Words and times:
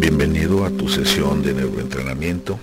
Bienvenido 0.00 0.64
a 0.64 0.70
tu 0.70 0.88
sesión 0.88 1.44
de 1.44 1.54
neuroentrenamiento 1.54 2.58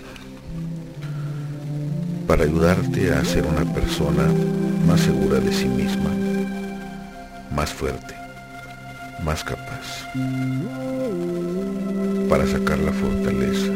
para 2.27 2.43
ayudarte 2.43 3.13
a 3.13 3.23
ser 3.23 3.45
una 3.45 3.63
persona 3.73 4.27
más 4.85 4.99
segura 4.99 5.39
de 5.39 5.53
sí 5.53 5.69
misma, 5.69 6.09
más 7.55 7.71
fuerte, 7.71 8.15
más 9.23 9.45
capaz, 9.45 10.09
para 12.27 12.45
sacar 12.47 12.79
la 12.79 12.91
fortaleza 12.91 13.71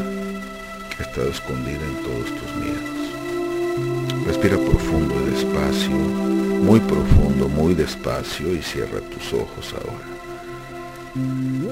que 0.89 1.03
ha 1.03 1.05
estado 1.07 1.29
escondida 1.29 1.85
en 1.85 2.03
todos 2.03 2.25
tus 2.25 2.55
miedos. 2.57 3.06
Respira 4.27 4.57
profundo 4.57 5.15
y 5.25 5.31
despacio, 5.31 5.89
muy 5.89 6.81
profundo, 6.81 7.47
muy 7.47 7.73
despacio 7.73 8.53
y 8.53 8.61
cierra 8.61 8.99
tus 8.99 9.31
ojos 9.31 9.73
ahora. 9.73 10.03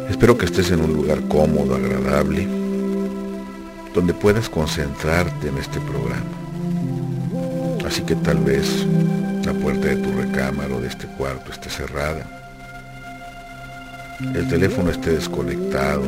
Espero 0.09 0.37
que 0.37 0.45
estés 0.45 0.71
en 0.71 0.79
un 0.79 0.93
lugar 0.93 1.19
cómodo, 1.27 1.75
agradable, 1.75 2.47
donde 3.93 4.13
puedas 4.13 4.47
concentrarte 4.47 5.49
en 5.49 5.57
este 5.57 5.81
programa. 5.81 6.23
Así 7.85 8.03
que 8.03 8.15
tal 8.15 8.37
vez 8.37 8.85
la 9.45 9.53
puerta 9.53 9.87
de 9.87 9.97
tu 9.97 10.13
recámara 10.13 10.75
o 10.75 10.79
de 10.79 10.87
este 10.87 11.07
cuarto 11.07 11.51
esté 11.51 11.69
cerrada, 11.69 12.25
el 14.33 14.47
teléfono 14.47 14.91
esté 14.91 15.11
desconectado 15.11 16.03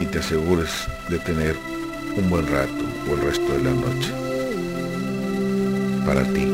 y 0.00 0.06
te 0.06 0.20
asegures 0.20 0.86
de 1.08 1.18
tener 1.18 1.56
un 2.16 2.30
buen 2.30 2.46
rato 2.46 2.84
o 3.10 3.14
el 3.14 3.20
resto 3.20 3.52
de 3.52 3.64
la 3.64 3.72
noche 3.72 4.33
para 6.04 6.22
ti, 6.24 6.46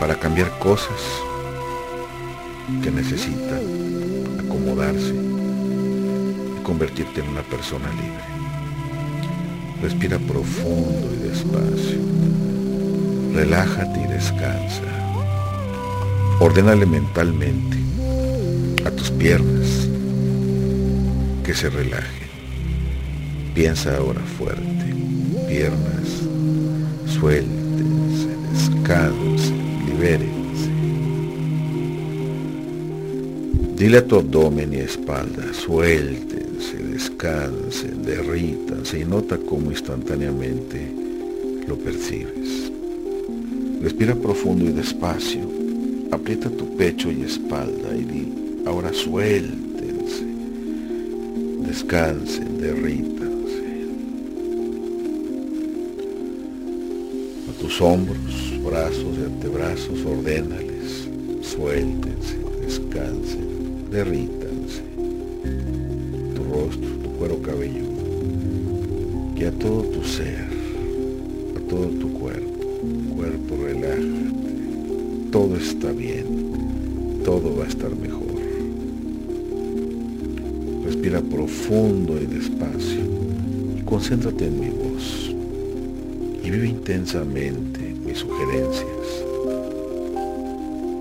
para 0.00 0.14
cambiar 0.14 0.50
cosas 0.58 1.00
que 2.82 2.90
necesitan 2.90 3.60
acomodarse 4.44 5.14
y 5.14 6.62
convertirte 6.62 7.20
en 7.20 7.28
una 7.28 7.42
persona 7.42 7.88
libre. 7.90 8.36
Respira 9.82 10.18
profundo 10.18 11.12
y 11.14 11.28
despacio. 11.28 12.00
Relájate 13.34 14.00
y 14.00 14.06
descansa. 14.06 14.82
Ordénale 16.40 16.86
mentalmente 16.86 17.76
a 18.84 18.90
tus 18.90 19.10
piernas 19.10 19.88
que 21.44 21.54
se 21.54 21.70
relajen. 21.70 22.28
Piensa 23.54 23.96
ahora 23.96 24.20
fuerte. 24.38 24.94
Piernas, 25.48 26.08
suéltense, 27.06 27.65
descansen, 28.86 29.84
libérense. 29.86 30.70
Dile 33.76 33.98
a 33.98 34.06
tu 34.06 34.16
abdomen 34.16 34.72
y 34.72 34.76
espalda, 34.76 35.52
suéltense, 35.52 36.78
descansen, 36.78 38.02
derrítanse 38.04 39.00
y 39.00 39.04
nota 39.04 39.38
cómo 39.38 39.70
instantáneamente 39.72 40.88
lo 41.66 41.76
percibes. 41.76 42.70
Respira 43.82 44.14
profundo 44.14 44.64
y 44.64 44.72
despacio. 44.72 45.42
Aprieta 46.12 46.48
tu 46.48 46.76
pecho 46.76 47.10
y 47.10 47.22
espalda 47.22 47.94
y 47.94 48.04
di, 48.04 48.32
ahora 48.66 48.92
suéltense, 48.92 50.24
descansen, 51.66 52.60
derrítanse. 52.60 53.26
A 57.50 57.60
tus 57.60 57.80
hombros, 57.82 58.45
brazos 58.66 59.18
y 59.18 59.24
antebrazos, 59.24 60.04
ordénales, 60.04 61.08
suéltense, 61.42 62.36
descansen 62.60 63.56
derrítanse. 63.90 64.82
Tu 66.34 66.44
rostro, 66.44 66.88
tu 67.02 67.10
cuero 67.18 67.40
cabelludo, 67.40 68.02
que 69.36 69.46
a 69.46 69.52
todo 69.52 69.82
tu 69.84 70.04
ser, 70.04 70.44
a 71.56 71.60
todo 71.68 71.86
tu 71.86 72.12
cuerpo, 72.12 72.64
cuerpo 73.14 73.56
relájate, 73.62 74.26
todo 75.30 75.56
está 75.56 75.92
bien, 75.92 76.26
todo 77.24 77.56
va 77.56 77.64
a 77.64 77.68
estar 77.68 77.94
mejor. 77.94 78.26
Respira 80.84 81.20
profundo 81.20 82.20
y 82.20 82.26
despacio 82.26 83.00
y 83.78 83.82
concéntrate 83.82 84.46
en 84.46 84.60
mi 84.60 84.68
voz 84.68 85.30
y 86.44 86.50
vive 86.50 86.68
intensamente 86.68 87.75
sugerencias 88.16 89.24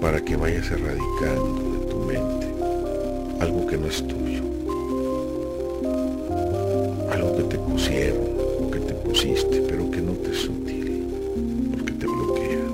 para 0.02 0.22
que 0.22 0.36
vayas 0.36 0.70
erradicando 0.70 1.72
de 1.72 1.86
tu 1.88 1.98
mente 1.98 2.46
algo 3.40 3.66
que 3.68 3.78
no 3.78 3.88
es 3.88 4.06
tuyo, 4.08 4.44
algo 7.12 7.36
que 7.36 7.44
te 7.44 7.58
pusieron 7.58 8.28
o 8.62 8.72
que 8.72 8.80
te 8.80 8.94
pusiste, 8.94 9.62
pero 9.68 9.90
que 9.92 10.02
no 10.02 10.14
te 10.14 10.32
es 10.32 10.48
útil, 10.48 11.08
porque 11.72 11.94
te 11.94 12.08
bloquea. 12.08 12.66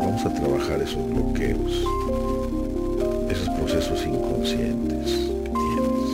Vamos 0.00 0.24
a 0.24 0.34
trabajar 0.34 0.80
esos 0.80 1.08
bloqueos, 1.10 1.84
esos 3.30 3.48
procesos 3.50 4.06
inconscientes 4.06 5.10
que 5.44 5.50
tienes. 5.50 6.10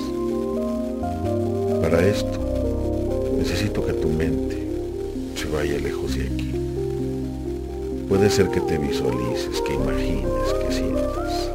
Para 1.80 2.06
esto, 2.06 2.38
necesito 3.38 3.84
que 3.84 3.92
tu 3.94 4.08
mente 4.08 4.66
se 5.36 5.48
vaya 5.48 5.78
lejos 5.78 6.14
de 6.16 6.24
aquí. 6.24 6.69
Puede 8.10 8.28
ser 8.28 8.48
que 8.48 8.60
te 8.62 8.76
visualices, 8.76 9.60
que 9.60 9.74
imagines, 9.74 10.52
que 10.60 10.72
sientas, 10.72 11.48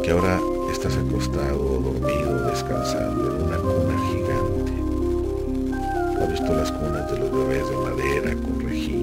que 0.00 0.12
ahora 0.12 0.40
estás 0.72 0.96
acostado 0.96 1.58
dormido, 1.58 2.46
descansando 2.46 3.34
en 3.34 3.42
una 3.42 3.58
cuna 3.58 3.98
gigante. 4.12 4.72
¿Has 6.22 6.30
visto 6.30 6.54
las 6.54 6.70
cunas 6.70 7.10
de 7.10 7.18
los 7.18 7.32
bebés 7.32 7.68
de 7.68 7.76
madera 7.78 8.34
con 8.36 8.60
rejitas? 8.60 8.99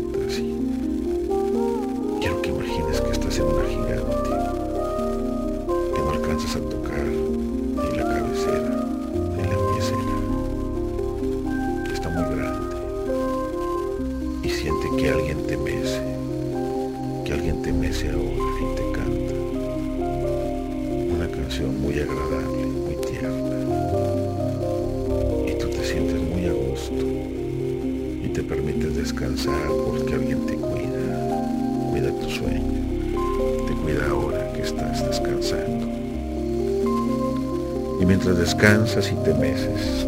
Mientras 38.28 38.46
descansas 38.46 39.10
y 39.10 39.16
te 39.24 39.34
meces, 39.36 40.06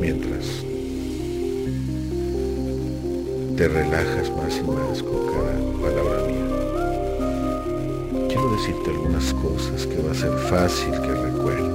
mientras 0.00 0.46
te 3.56 3.68
relajas 3.68 4.30
más 4.36 4.56
y 4.56 4.62
más 4.62 5.02
con 5.02 5.26
cada 5.26 5.52
palabra 5.82 6.26
mía 6.26 6.46
quiero 8.28 8.50
decirte 8.52 8.90
algunas 8.90 9.34
cosas 9.34 9.86
que 9.86 10.00
va 10.00 10.12
a 10.12 10.14
ser 10.14 10.32
fácil 10.48 10.92
que 10.92 11.12
recuerdes. 11.12 11.68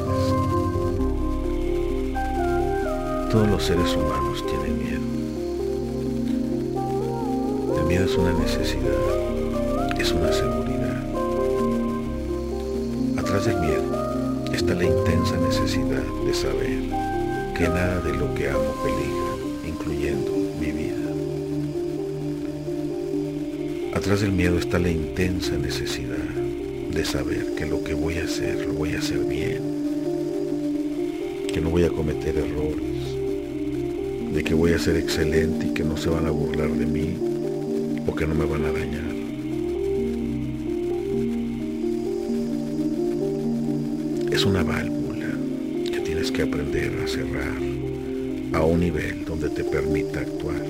Todos 3.29 3.47
los 3.47 3.63
seres 3.63 3.95
humanos 3.95 4.43
tienen 4.47 4.79
miedo. 4.79 5.01
El 7.78 7.85
miedo 7.85 8.05
es 8.05 8.17
una 8.17 8.34
necesidad, 8.34 9.99
es 9.99 10.11
una 10.11 10.31
seguridad. 10.34 11.03
Atrás 13.19 13.45
del 13.45 13.59
miedo 13.59 14.04
está 14.55 14.73
la 14.73 14.85
intensa 14.85 15.35
necesidad 15.37 16.03
de 16.25 16.34
saber 16.34 16.79
que 17.57 17.67
nada 17.67 17.99
de 17.99 18.13
lo 18.13 18.34
que 18.34 18.49
amo 18.49 18.73
peligra, 18.84 19.35
incluyendo 19.67 20.31
mi 20.59 20.72
vida. 20.72 20.96
Atrás 23.93 24.22
del 24.22 24.31
miedo 24.31 24.57
está 24.57 24.79
la 24.79 24.90
intensa 24.90 25.57
necesidad 25.57 26.16
de 26.16 27.03
saber 27.03 27.53
que 27.57 27.66
lo 27.66 27.84
que 27.84 27.93
voy 27.93 28.17
a 28.17 28.23
hacer 28.23 28.66
lo 28.66 28.73
voy 28.73 28.93
a 28.93 28.99
hacer 28.99 29.19
bien, 29.25 29.61
que 31.53 31.59
no 31.59 31.69
voy 31.69 31.84
a 31.84 31.90
cometer 31.90 32.37
errores, 32.37 33.16
de 34.34 34.41
que 34.41 34.53
voy 34.53 34.72
a 34.72 34.79
ser 34.79 34.96
excelente 34.96 35.67
y 35.67 35.73
que 35.73 35.84
no 35.84 35.97
se 35.97 36.09
van 36.09 36.28
a 36.28 36.31
burlar 36.31 36.69
de 36.69 36.85
mí 36.85 37.17
o 38.07 38.16
que 38.16 38.25
no 38.25 38.34
me 38.34 38.46
van 38.46 38.63
a 38.63 38.72
dañar. 38.72 39.04
es 44.35 44.43
una 44.43 44.64
válvula 44.64 45.28
que 45.90 46.02
tienes 46.02 46.29
que 46.29 46.41
aprender 46.41 46.91
a 47.02 47.08
cerrar 47.08 47.55
a 48.52 48.66
un 48.66 48.82
nivel 48.82 49.23
donde 49.23 49.49
te 49.49 49.64
permita 49.64 50.20
actuar. 50.20 50.61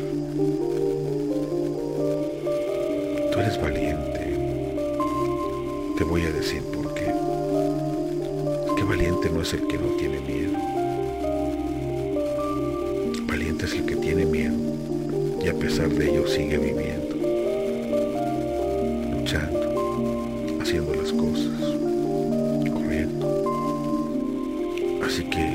Tú 3.32 3.40
eres 3.40 3.60
valiente. 3.60 4.38
Te 5.98 6.04
voy 6.04 6.22
a 6.22 6.32
decir 6.32 6.62
por 6.62 6.94
qué. 6.94 7.12
Que 8.78 8.84
valiente 8.84 9.32
no 9.32 9.42
es 9.42 9.52
el 9.54 9.66
que 9.66 9.80
no 9.80 9.88
tiene 9.98 10.20
miedo. 10.20 10.60
Valiente 13.28 13.66
es 13.66 13.74
el 13.74 13.86
que 13.88 13.96
tiene 13.96 14.26
miedo 14.28 14.58
y 15.44 15.48
a 15.48 15.56
pesar 15.56 15.90
de 15.90 16.12
ello 16.12 16.28
sigue 16.28 16.60
viviendo. 16.60 17.05
Así 25.16 25.24
que 25.30 25.46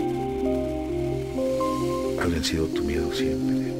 ha 2.19 2.27
vencido 2.27 2.65
tu 2.69 2.83
miedo 2.83 3.12
siempre. 3.12 3.75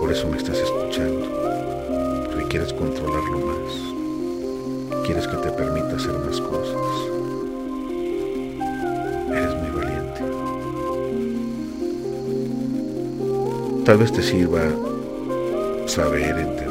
Por 0.00 0.10
eso 0.10 0.26
me 0.26 0.38
estás 0.38 0.56
escuchando, 0.56 1.26
porque 2.30 2.48
quieres 2.48 2.72
controlarlo 2.72 3.38
más, 3.40 3.74
quieres 5.04 5.26
que 5.26 5.36
te 5.36 5.50
permita 5.50 5.96
hacer 5.96 6.12
más 6.12 6.40
cosas. 6.40 6.80
Eres 9.32 9.54
muy 9.56 9.70
valiente. 9.76 10.22
Tal 13.84 13.98
vez 13.98 14.10
te 14.10 14.22
sirva 14.22 14.62
saber, 15.84 16.38
entender 16.38 16.67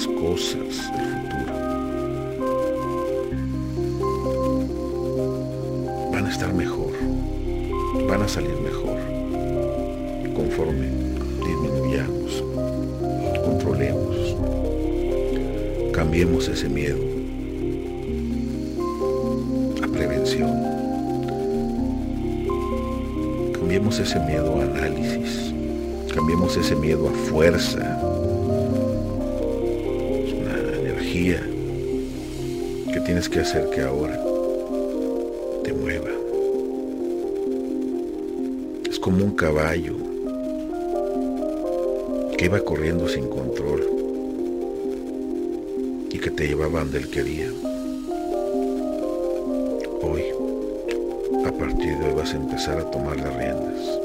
las 0.00 0.06
cosas 0.18 0.92
del 0.96 1.06
futuro 1.20 1.52
van 6.10 6.24
a 6.24 6.30
estar 6.30 6.54
mejor, 6.54 6.92
van 8.08 8.22
a 8.22 8.28
salir 8.28 8.56
mejor 8.62 8.96
conforme 10.34 10.88
disminuyamos, 11.44 12.42
controlemos, 13.44 14.36
cambiemos 15.92 16.48
ese 16.48 16.68
miedo 16.70 16.98
a 19.82 19.86
prevención. 19.86 20.70
Cambiemos 23.52 23.98
ese 23.98 24.18
miedo 24.20 24.60
a 24.60 24.64
análisis, 24.64 25.52
cambiemos 26.14 26.56
ese 26.56 26.74
miedo 26.74 27.08
a 27.08 27.12
fuerza, 27.28 27.99
que 31.28 33.00
tienes 33.04 33.28
que 33.28 33.40
hacer 33.40 33.68
que 33.68 33.82
ahora 33.82 34.18
te 35.62 35.72
mueva. 35.74 36.08
Es 38.88 38.98
como 38.98 39.24
un 39.24 39.32
caballo 39.32 39.96
que 42.38 42.46
iba 42.46 42.58
corriendo 42.60 43.06
sin 43.06 43.28
control 43.28 43.86
y 46.10 46.18
que 46.18 46.30
te 46.30 46.48
llevaba 46.48 46.80
donde 46.80 46.98
él 46.98 47.10
quería. 47.10 47.50
Hoy, 50.00 50.22
a 51.44 51.52
partir 51.52 51.98
de 51.98 52.06
hoy 52.06 52.14
vas 52.16 52.32
a 52.32 52.36
empezar 52.38 52.78
a 52.78 52.90
tomar 52.90 53.18
las 53.18 53.36
riendas. 53.36 54.00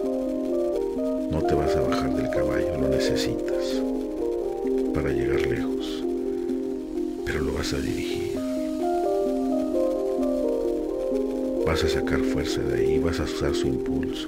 No 1.32 1.42
te 1.48 1.56
vas 1.56 1.74
a 1.78 1.82
bajar 1.82 2.14
del 2.14 2.30
caballo, 2.30 2.78
lo 2.78 2.90
necesitas 2.90 3.82
para 4.94 5.10
llegar 5.10 5.40
lejos, 5.48 5.75
vas 7.66 7.74
a 7.74 7.82
dirigir. 7.82 8.38
Vas 11.66 11.84
a 11.84 11.90
sacar 11.90 12.20
fuerza 12.20 12.62
de 12.62 12.78
ahí, 12.78 13.00
vas 13.00 13.20
a 13.20 13.24
usar 13.24 13.56
su 13.56 13.68
impulso. 13.68 14.28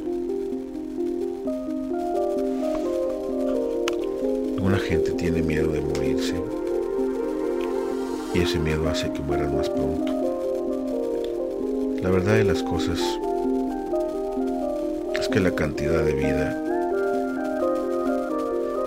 Alguna 4.55 4.79
gente 4.79 5.11
tiene 5.11 5.43
miedo 5.43 5.71
de 5.71 5.81
morirse 5.81 6.33
y 8.33 8.39
ese 8.39 8.57
miedo 8.57 8.89
hace 8.89 9.11
que 9.13 9.19
mueran 9.19 9.55
más 9.55 9.69
pronto. 9.69 10.11
La 12.01 12.09
verdad 12.09 12.37
de 12.37 12.43
las 12.43 12.63
cosas 12.63 12.99
es 15.19 15.27
que 15.27 15.39
la 15.39 15.51
cantidad 15.51 16.03
de 16.03 16.13
vida 16.13 16.63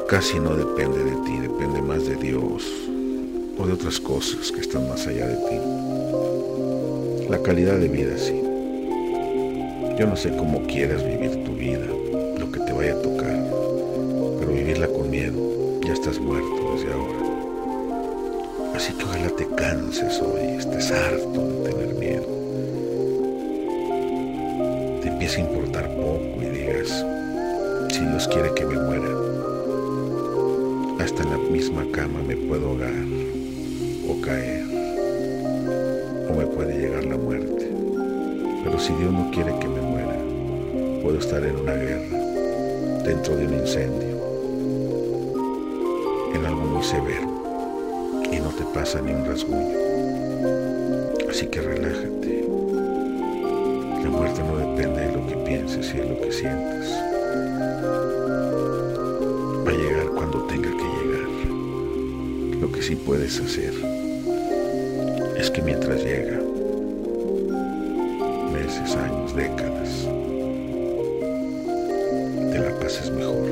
casi 0.09 0.41
no 0.41 0.57
depende 0.57 1.05
de 1.05 1.17
ti, 1.25 1.39
depende 1.39 1.83
más 1.83 2.05
de 2.05 2.17
Dios 2.17 2.91
o 3.61 3.67
de 3.67 3.75
otras 3.75 4.01
cosas 4.01 4.51
que 4.51 4.61
están 4.61 4.89
más 4.89 5.07
allá 5.07 5.29
de 5.29 5.37
ti. 5.37 5.59
La 7.29 7.39
calidad 7.43 7.79
de 7.79 7.89
vida 7.89 8.17
sí. 8.17 8.41
Yo 9.99 10.07
no 10.07 10.17
sé 10.17 10.35
cómo 10.35 10.63
quieras 10.67 11.05
vivir 11.05 11.45
tu 11.45 11.53
vida, 11.53 11.85
lo 12.39 12.51
que 12.51 12.61
te 12.61 12.73
vaya 12.73 12.95
a 12.95 13.03
tocar, 13.03 13.37
pero 14.39 14.53
vivirla 14.53 14.89
con 14.89 15.11
miedo, 15.11 15.37
ya 15.85 15.93
estás 15.93 16.19
muerto 16.19 16.75
desde 16.75 16.93
ahora. 16.93 17.19
Así 18.75 18.95
que 18.95 19.05
ojalá 19.05 19.29
te 19.29 19.47
canses 19.47 20.23
hoy, 20.23 20.57
estés 20.57 20.91
harto 20.91 21.47
de 21.49 21.71
tener 21.71 21.95
miedo. 21.97 22.27
Te 25.03 25.09
empiece 25.09 25.37
a 25.37 25.41
importar 25.41 25.87
poco 25.97 26.41
y 26.41 26.47
digas, 26.47 27.05
si 27.91 28.07
Dios 28.07 28.27
quiere 28.29 28.55
que 28.55 28.65
me 28.65 28.79
muera, 28.79 29.11
hasta 30.99 31.23
en 31.25 31.31
la 31.31 31.39
misma 31.51 31.85
cama 31.93 32.23
me 32.27 32.37
puedo 32.37 32.69
ahogar 32.69 33.10
caer 34.21 34.65
o 36.29 36.35
me 36.35 36.47
puede 36.47 36.79
llegar 36.79 37.05
la 37.05 37.17
muerte. 37.17 37.71
Pero 38.65 38.79
si 38.79 38.93
Dios 38.95 39.13
no 39.13 39.31
quiere 39.31 39.59
que 39.59 39.69
me 39.69 39.81
muera, 39.81 40.17
puedo 41.03 41.19
estar 41.19 41.43
en 41.45 41.57
una 41.57 41.75
guerra, 41.75 42.19
dentro 43.05 43.37
de 43.37 43.47
un 43.47 43.55
incendio, 43.55 44.17
en 46.35 46.47
algo 46.47 46.63
muy 46.63 46.83
severo 46.83 47.29
y 48.31 48.37
no 48.37 48.51
te 48.51 48.65
pasa 48.75 49.01
ni 49.01 49.13
un 49.13 49.25
rasguño. 49.25 49.77
Así 51.29 51.47
que 51.47 51.61
relájate. 51.61 52.45
La 54.05 54.11
muerte 54.11 54.43
no 54.43 54.57
depende 54.57 55.01
de 55.07 55.13
lo 55.13 55.27
que 55.27 55.37
pienses 55.37 55.95
y 55.95 55.99
de 55.99 56.09
lo 56.09 56.21
que 56.21 56.33
sientas. 56.33 56.91
Va 59.67 59.71
a 59.71 59.75
llegar 59.75 60.07
cuando 60.15 60.43
tenga 60.47 60.71
que 60.71 60.77
llegar. 60.77 62.61
Lo 62.61 62.73
que 62.73 62.83
sí 62.83 62.95
puedes 62.95 63.41
hacer 63.41 63.90
que 65.53 65.63
mientras 65.63 66.03
llega, 66.05 66.39
meses, 68.53 68.95
años, 68.95 69.35
décadas, 69.35 70.07
te 72.53 72.59
la 72.59 72.79
pases 72.79 73.11
mejor 73.11 73.49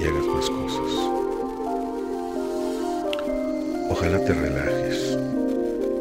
y 0.00 0.04
hagas 0.04 0.26
más 0.26 0.50
cosas. 0.50 0.92
Ojalá 3.90 4.24
te 4.24 4.32
relajes 4.32 5.18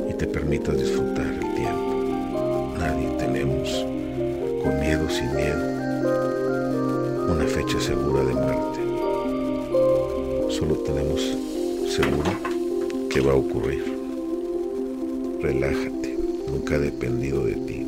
y 0.10 0.14
te 0.14 0.26
permitas 0.26 0.78
disfrutar 0.78 1.28
el 1.28 1.40
tiempo. 1.56 2.74
Nadie 2.80 3.10
tenemos, 3.20 3.86
con 4.64 4.80
miedo 4.80 5.08
sin 5.10 5.36
miedo, 5.36 5.64
una 7.32 7.46
fecha 7.46 7.80
segura 7.80 8.24
de 8.24 8.34
muerte. 8.34 8.80
Solo 10.50 10.76
tenemos 10.78 11.38
seguro 11.88 12.32
que 13.10 13.22
va 13.22 13.34
a 13.34 13.36
ocurrir. 13.36 13.97
Relájate, 15.48 16.20
nunca 16.52 16.76
ha 16.76 16.78
dependido 16.78 17.46
de 17.46 17.54
ti. 17.54 17.88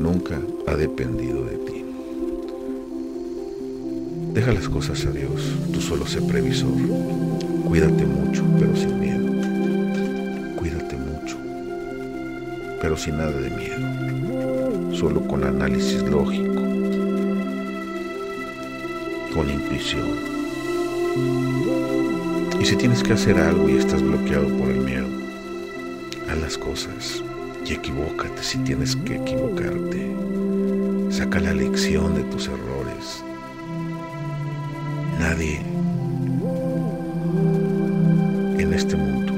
Nunca 0.00 0.40
ha 0.66 0.74
dependido 0.74 1.44
de 1.44 1.56
ti. 1.58 1.84
Deja 4.34 4.52
las 4.52 4.68
cosas 4.68 5.06
a 5.06 5.12
Dios, 5.12 5.30
tú 5.72 5.80
solo 5.80 6.08
sé 6.08 6.20
previsor. 6.22 6.72
Cuídate 7.68 8.04
mucho, 8.04 8.42
pero 8.58 8.74
sin 8.74 8.98
miedo. 8.98 9.26
Cuídate 10.56 10.96
mucho, 10.96 11.36
pero 12.82 12.96
sin 12.96 13.18
nada 13.18 13.30
de 13.30 13.50
miedo. 13.50 14.92
Solo 14.92 15.20
con 15.28 15.44
análisis 15.44 16.02
lógico, 16.02 16.62
con 19.32 19.48
intuición. 19.48 20.35
Y 22.60 22.64
si 22.64 22.76
tienes 22.76 23.02
que 23.02 23.12
hacer 23.12 23.38
algo 23.38 23.68
y 23.68 23.76
estás 23.76 24.02
bloqueado 24.02 24.48
por 24.56 24.70
el 24.70 24.80
miedo, 24.80 25.08
haz 26.28 26.38
las 26.38 26.58
cosas 26.58 27.22
y 27.64 27.74
equivócate 27.74 28.42
si 28.42 28.58
tienes 28.58 28.96
que 28.96 29.16
equivocarte. 29.16 30.14
Saca 31.10 31.40
la 31.40 31.54
lección 31.54 32.14
de 32.14 32.22
tus 32.24 32.48
errores. 32.48 33.24
Nadie 35.18 35.60
en 38.58 38.72
este 38.72 38.96
mundo 38.96 39.32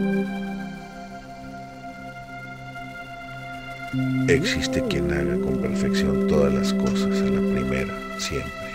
existe 4.28 4.82
quien 4.88 5.10
haga 5.12 5.38
con 5.38 5.58
perfección 5.60 6.26
todas 6.28 6.52
las 6.52 6.72
cosas 6.74 7.20
a 7.22 7.24
la 7.24 7.40
primera, 7.40 7.94
siempre. 8.18 8.67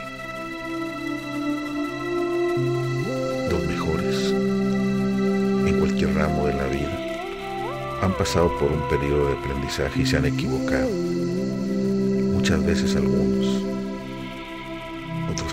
Han 8.03 8.13
pasado 8.13 8.51
por 8.57 8.69
un 8.69 8.81
periodo 8.89 9.27
de 9.27 9.33
aprendizaje 9.33 10.01
y 10.01 10.05
se 10.05 10.17
han 10.17 10.25
equivocado. 10.25 10.89
Muchas 12.33 12.63
veces 12.65 12.95
algunos. 12.95 13.63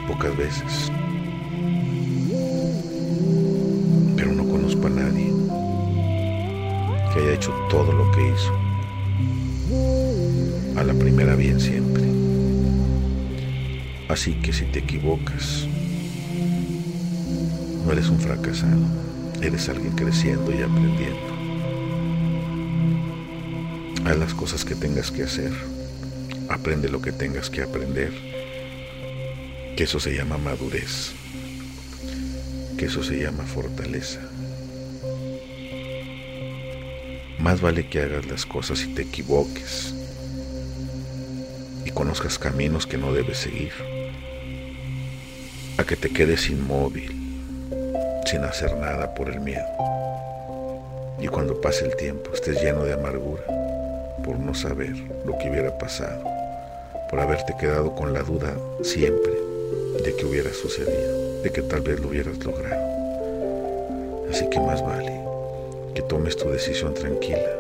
pocas 0.09 0.37
veces. 0.37 0.91
Pero 4.17 4.33
no 4.33 4.45
conozco 4.45 4.89
a 4.89 4.91
nadie 4.91 5.33
que 7.13 7.21
haya 7.21 7.33
hecho 7.35 7.53
todo 7.71 7.93
lo 7.93 8.11
que 8.11 8.33
hizo. 8.33 8.53
A 10.77 10.83
la 10.83 10.95
primera 10.95 11.37
bien 11.37 11.61
siempre. 11.61 12.03
Así 14.09 14.35
que 14.35 14.53
si 14.53 14.65
te 14.65 14.81
equivocas, 14.81 15.69
no 17.87 17.93
eres 17.93 18.09
un 18.09 18.19
fracasado, 18.19 18.83
eres 19.41 19.69
alguien 19.69 19.93
creciendo 19.93 20.51
y 20.51 20.63
aprendiendo. 20.63 21.30
Haz 24.05 24.17
las 24.17 24.35
cosas 24.35 24.65
que 24.65 24.75
tengas 24.75 25.11
que 25.11 25.25
hacer, 25.25 25.53
aprende 26.49 26.89
lo 26.89 27.03
que 27.03 27.13
tengas 27.13 27.51
que 27.51 27.63
aprender, 27.63 28.11
que 29.77 29.85
eso 29.85 30.01
se 30.01 30.17
llama 30.17 30.39
madurez, 30.39 31.13
que 32.79 32.87
eso 32.87 33.05
se 33.05 33.23
llama 33.23 33.45
fortaleza. 33.45 34.21
Más 37.39 37.61
vale 37.61 37.89
que 37.89 38.01
hagas 38.01 38.27
las 38.27 38.47
cosas 38.47 38.83
y 38.83 38.95
te 38.95 39.03
equivoques. 39.03 39.95
Y 41.85 41.91
conozcas 41.91 42.39
caminos 42.39 42.87
que 42.87 42.99
no 42.99 43.13
debes 43.13 43.39
seguir, 43.39 43.73
a 45.77 45.85
que 45.85 45.97
te 45.97 46.11
quedes 46.11 46.49
inmóvil, 46.49 47.11
sin 48.27 48.45
hacer 48.45 48.77
nada 48.77 49.15
por 49.15 49.29
el 49.29 49.41
miedo. 49.41 49.67
Y 51.21 51.29
cuando 51.29 51.61
pase 51.61 51.85
el 51.85 51.97
tiempo 51.97 52.33
estés 52.33 52.63
lleno 52.63 52.85
de 52.85 52.95
amargura 52.95 53.50
por 54.25 54.39
no 54.39 54.55
saber 54.55 54.97
lo 55.25 55.37
que 55.39 55.51
hubiera 55.51 55.77
pasado, 55.79 56.23
por 57.11 57.21
haberte 57.21 57.55
quedado 57.59 57.95
con 57.95 58.13
la 58.13 58.23
duda 58.23 58.55
siempre 58.83 59.33
de 60.05 60.17
que 60.17 60.25
hubiera 60.25 60.53
sucedido, 60.53 61.43
de 61.43 61.51
que 61.51 61.63
tal 61.63 61.81
vez 61.81 62.01
lo 62.01 62.09
hubieras 62.09 62.39
logrado. 62.45 62.91
Así 64.31 64.49
que 64.49 64.61
más 64.61 64.83
vale 64.83 65.21
que 65.95 66.03
tomes 66.03 66.37
tu 66.37 66.49
decisión 66.49 66.95
tranquila 66.95 67.57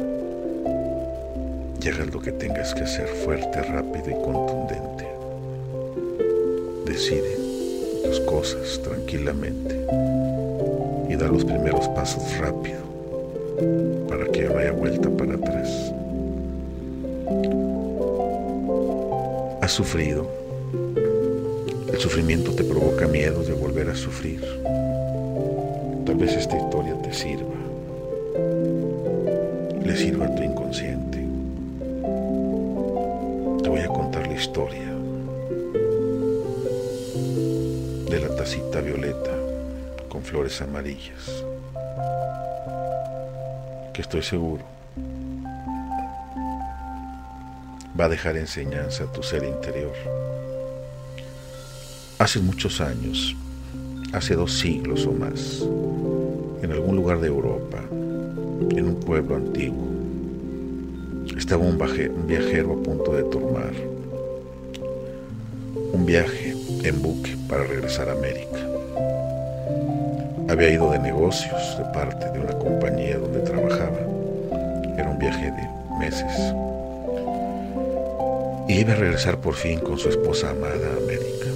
y 1.83 1.88
hagas 1.88 2.12
lo 2.12 2.21
que 2.21 2.33
tengas 2.33 2.75
que 2.75 2.83
hacer 2.83 3.09
fuerte, 3.25 3.62
rápido 3.62 4.11
y 4.11 4.23
contundente. 4.23 5.09
Decide 6.85 7.37
tus 8.05 8.21
cosas 8.21 8.81
tranquilamente 8.83 9.87
y 11.09 11.17
da 11.17 11.29
los 11.29 11.45
primeros 11.45 11.88
pasos 11.88 12.23
rápido 12.38 12.81
para 14.09 14.26
que 14.26 14.45
no 14.45 14.59
haya 14.59 14.73
vuelta 14.73 15.09
para 15.11 15.35
atrás. 15.35 15.93
Sufrido. 19.71 20.29
El 21.93 21.99
sufrimiento 22.00 22.53
te 22.53 22.65
provoca 22.65 23.07
miedo 23.07 23.45
de 23.45 23.53
volver 23.53 23.89
a 23.89 23.95
sufrir. 23.95 24.41
Tal 26.05 26.17
vez 26.17 26.33
esta 26.33 26.59
historia 26.59 27.00
te 27.00 27.12
sirva. 27.12 27.55
Le 29.85 29.97
sirva 29.97 30.27
a 30.27 30.35
tu 30.35 30.43
inconsciente. 30.43 31.19
Te 33.62 33.69
voy 33.69 33.81
a 33.81 33.87
contar 33.87 34.27
la 34.27 34.35
historia 34.35 34.93
de 38.11 38.21
la 38.21 38.35
tacita 38.35 38.81
violeta 38.81 39.37
con 40.09 40.25
flores 40.25 40.61
amarillas. 40.61 41.45
Que 43.95 44.03
estoy 44.03 44.23
seguro 44.23 44.80
va 48.00 48.07
a 48.07 48.09
dejar 48.09 48.38
enseñanza 48.38 49.04
a 49.04 49.12
tu 49.12 49.23
ser 49.23 49.45
interior. 49.45 49.92
Hace 52.19 52.40
muchos 52.40 52.80
años, 52.80 53.37
hace 54.14 54.35
dos 54.35 54.59
siglos 54.59 55.04
o 55.04 55.12
más, 55.12 55.62
en 56.62 56.73
algún 56.73 56.97
lugar 56.97 57.21
de 57.21 57.26
Europa, 57.26 57.76
en 57.90 58.88
un 58.88 59.00
pueblo 59.00 59.37
antiguo, 59.37 59.87
estaba 61.37 61.62
un, 61.62 61.76
viajero 62.26 62.73
a 62.73 62.83
punto 62.83 63.12
de 63.12 63.23
tomar 63.25 63.73
un 65.92 66.07
viaje 66.07 66.57
en 66.83 67.02
buque 67.02 67.37
para 67.50 67.64
regresar 67.64 68.09
a 68.09 68.12
América. 68.12 68.61
Había 70.49 70.71
ido 70.71 70.90
de 70.90 71.00
negocios 71.00 71.76
de 71.76 71.85
parte 71.92 72.30
de 72.30 72.40
una 72.40 72.54
compañía 72.54 73.19
donde 73.19 73.40
trabajaba. 73.40 73.99
Era 74.97 75.11
un 75.11 75.19
viaje 75.19 75.50
de 75.50 75.99
meses 75.99 76.54
y 78.69 78.81
iba 78.81 78.93
a 78.93 78.97
regresar 78.97 79.38
por 79.38 79.55
fin 79.55 79.79
con 79.81 79.99
su 79.99 80.09
esposa 80.09 80.50
amada 80.50 80.88
a 80.95 80.97
América. 80.97 81.47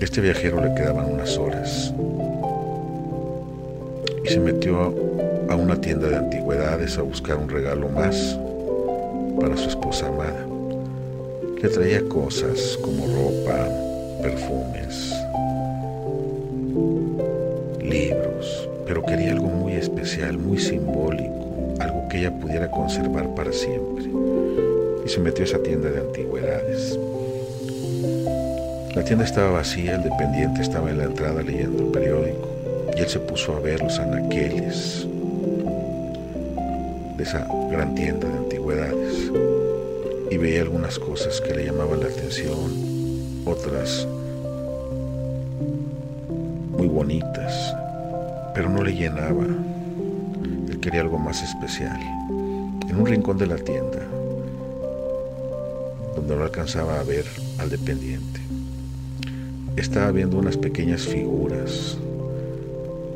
Este 0.00 0.20
viajero 0.20 0.62
le 0.62 0.74
quedaban 0.74 1.12
unas 1.12 1.36
horas 1.38 1.94
y 4.24 4.28
se 4.28 4.40
metió 4.40 4.94
a 5.48 5.56
una 5.56 5.80
tienda 5.80 6.08
de 6.08 6.16
antigüedades 6.16 6.98
a 6.98 7.02
buscar 7.02 7.36
un 7.36 7.48
regalo 7.48 7.88
más 7.88 8.38
para 9.40 9.56
su 9.56 9.68
esposa 9.68 10.08
amada. 10.08 10.46
Le 11.62 11.68
traía 11.68 12.02
cosas 12.08 12.78
como 12.82 13.06
ropa, 13.06 13.68
perfumes, 14.22 15.14
libros, 17.80 18.68
pero 18.86 19.02
quería 19.02 19.32
algo 19.32 19.48
muy 19.48 19.74
especial, 19.74 20.36
muy 20.36 20.58
simbólico, 20.58 21.74
algo 21.80 22.08
que 22.08 22.18
ella 22.18 22.32
pudiera 22.38 22.70
conservar 22.70 23.34
para 23.34 23.52
siempre 23.52 24.04
y 25.04 25.08
se 25.08 25.20
metió 25.20 25.44
a 25.44 25.48
esa 25.48 25.58
tienda 25.62 25.90
de 25.90 26.00
antigüedades. 26.00 26.98
La 28.94 29.04
tienda 29.04 29.24
estaba 29.24 29.50
vacía, 29.50 29.96
el 29.96 30.02
dependiente 30.02 30.62
estaba 30.62 30.90
en 30.90 30.98
la 30.98 31.04
entrada 31.04 31.42
leyendo 31.42 31.82
el 31.82 31.90
periódico 31.90 32.48
y 32.96 33.00
él 33.00 33.08
se 33.08 33.18
puso 33.18 33.56
a 33.56 33.60
ver 33.60 33.82
los 33.82 33.98
anaqueles 33.98 35.06
de 37.16 37.22
esa 37.22 37.46
gran 37.70 37.94
tienda 37.94 38.28
de 38.28 38.38
antigüedades 38.38 39.30
y 40.30 40.36
veía 40.36 40.62
algunas 40.62 40.98
cosas 40.98 41.40
que 41.40 41.54
le 41.54 41.66
llamaban 41.66 42.00
la 42.00 42.06
atención, 42.06 43.42
otras 43.44 44.06
muy 46.70 46.86
bonitas, 46.86 47.74
pero 48.54 48.68
no 48.68 48.82
le 48.82 48.94
llenaba. 48.94 49.44
Él 50.68 50.80
quería 50.80 51.02
algo 51.02 51.18
más 51.18 51.42
especial. 51.42 52.00
En 52.88 52.96
un 52.96 53.06
rincón 53.06 53.38
de 53.38 53.46
la 53.46 53.56
tienda 53.56 54.00
donde 56.14 56.36
no 56.36 56.44
alcanzaba 56.44 57.00
a 57.00 57.02
ver 57.02 57.24
al 57.58 57.70
dependiente. 57.70 58.40
Estaba 59.76 60.12
viendo 60.12 60.38
unas 60.38 60.56
pequeñas 60.56 61.02
figuras 61.02 61.98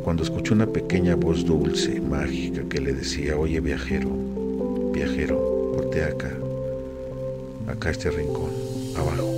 cuando 0.02 0.22
escuchó 0.22 0.54
una 0.54 0.66
pequeña 0.66 1.14
voz 1.14 1.44
dulce, 1.44 2.00
mágica, 2.00 2.62
que 2.68 2.80
le 2.80 2.94
decía, 2.94 3.36
oye 3.36 3.60
viajero, 3.60 4.10
viajero, 4.92 5.72
porte 5.74 6.02
acá, 6.02 6.32
acá 7.66 7.90
este 7.90 8.10
rincón, 8.10 8.50
abajo, 8.96 9.28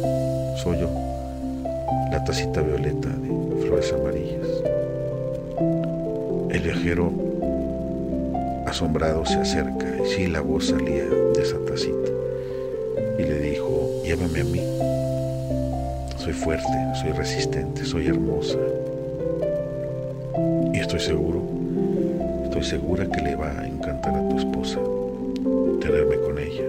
soy 0.63 0.79
yo, 0.79 0.89
la 2.11 2.23
tacita 2.25 2.63
violeta 2.63 3.09
de 3.09 3.67
flores 3.67 3.93
amarillas. 3.93 4.49
El 6.51 6.63
viajero 6.63 7.13
asombrado 8.67 9.27
se 9.27 9.35
acerca 9.35 9.87
y 10.05 10.09
sí, 10.09 10.27
la 10.29 10.41
voz 10.41 10.69
salía 10.69 11.05
de 11.05 11.43
esa 11.43 11.59
tacita 11.67 12.20
a 14.25 14.45
mí. 14.45 14.61
Soy 16.19 16.35
fuerte, 16.35 16.69
soy 17.01 17.13
resistente, 17.13 17.87
soy 17.87 18.09
hermosa. 18.09 18.59
Y 20.75 20.79
estoy 20.79 21.01
seguro, 21.01 21.43
estoy 22.45 22.63
segura 22.63 23.07
que 23.07 23.23
le 23.23 23.35
va 23.35 23.51
a 23.51 23.67
encantar 23.67 24.15
a 24.15 24.29
tu 24.29 24.39
esposa 24.39 24.79
tenerme 25.81 26.17
con 26.17 26.39
ella. 26.39 26.65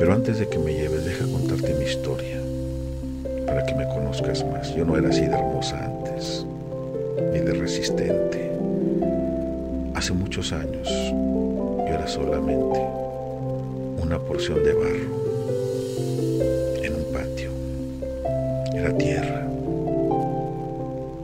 Pero 0.00 0.12
antes 0.12 0.40
de 0.40 0.48
que 0.48 0.58
me 0.58 0.74
lleves, 0.74 1.04
deja 1.04 1.26
contarte 1.26 1.74
mi 1.74 1.84
historia 1.84 2.40
para 3.46 3.64
que 3.64 3.76
me 3.76 3.86
conozcas 3.86 4.44
más. 4.46 4.74
Yo 4.74 4.84
no 4.84 4.96
era 4.96 5.10
así 5.10 5.20
de 5.20 5.32
hermosa 5.32 5.78
antes, 5.84 6.44
ni 7.32 7.38
de 7.38 7.52
resistente. 7.52 8.50
Hace 9.94 10.12
muchos 10.12 10.52
años 10.52 10.88
yo 10.88 11.86
era 11.86 12.06
solamente 12.08 12.80
una 14.02 14.18
porción 14.18 14.62
de 14.64 14.72
barro 14.74 15.25
Tierra, 18.98 19.46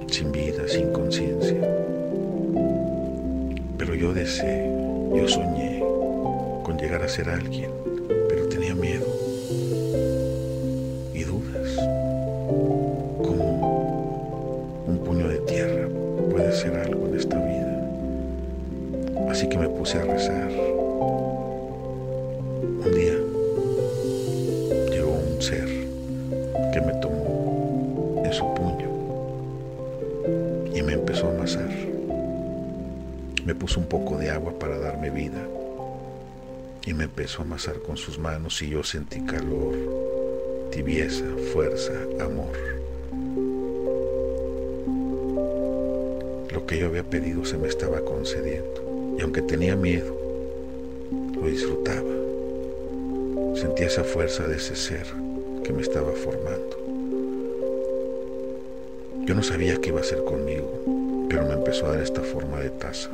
sin 0.08 0.30
vida, 0.30 0.68
sin 0.68 0.92
conciencia. 0.92 1.56
Pero 3.78 3.94
yo 3.94 4.12
deseé, 4.12 4.70
yo 5.14 5.26
soñé 5.26 5.80
con 6.62 6.76
llegar 6.78 7.02
a 7.02 7.08
ser 7.08 7.28
alguien, 7.28 7.70
me 36.94 37.04
empezó 37.04 37.42
a 37.42 37.44
amasar 37.44 37.80
con 37.80 37.96
sus 37.96 38.18
manos 38.18 38.60
y 38.60 38.70
yo 38.70 38.82
sentí 38.82 39.24
calor, 39.24 39.74
tibieza, 40.70 41.24
fuerza, 41.52 41.92
amor. 42.20 42.52
Lo 46.52 46.66
que 46.66 46.78
yo 46.78 46.86
había 46.86 47.04
pedido 47.04 47.44
se 47.44 47.56
me 47.56 47.68
estaba 47.68 48.00
concediendo 48.00 49.16
y 49.18 49.22
aunque 49.22 49.42
tenía 49.42 49.76
miedo, 49.76 50.14
lo 51.34 51.46
disfrutaba. 51.46 52.10
Sentía 53.54 53.86
esa 53.86 54.04
fuerza 54.04 54.46
de 54.48 54.56
ese 54.56 54.74
ser 54.74 55.06
que 55.62 55.72
me 55.72 55.82
estaba 55.82 56.12
formando. 56.12 56.78
Yo 59.24 59.34
no 59.34 59.42
sabía 59.42 59.80
qué 59.80 59.90
iba 59.90 59.98
a 59.98 60.02
hacer 60.02 60.24
conmigo, 60.24 61.26
pero 61.28 61.44
me 61.44 61.54
empezó 61.54 61.86
a 61.86 61.92
dar 61.92 62.02
esta 62.02 62.22
forma 62.22 62.58
de 62.58 62.70
taza 62.70 63.10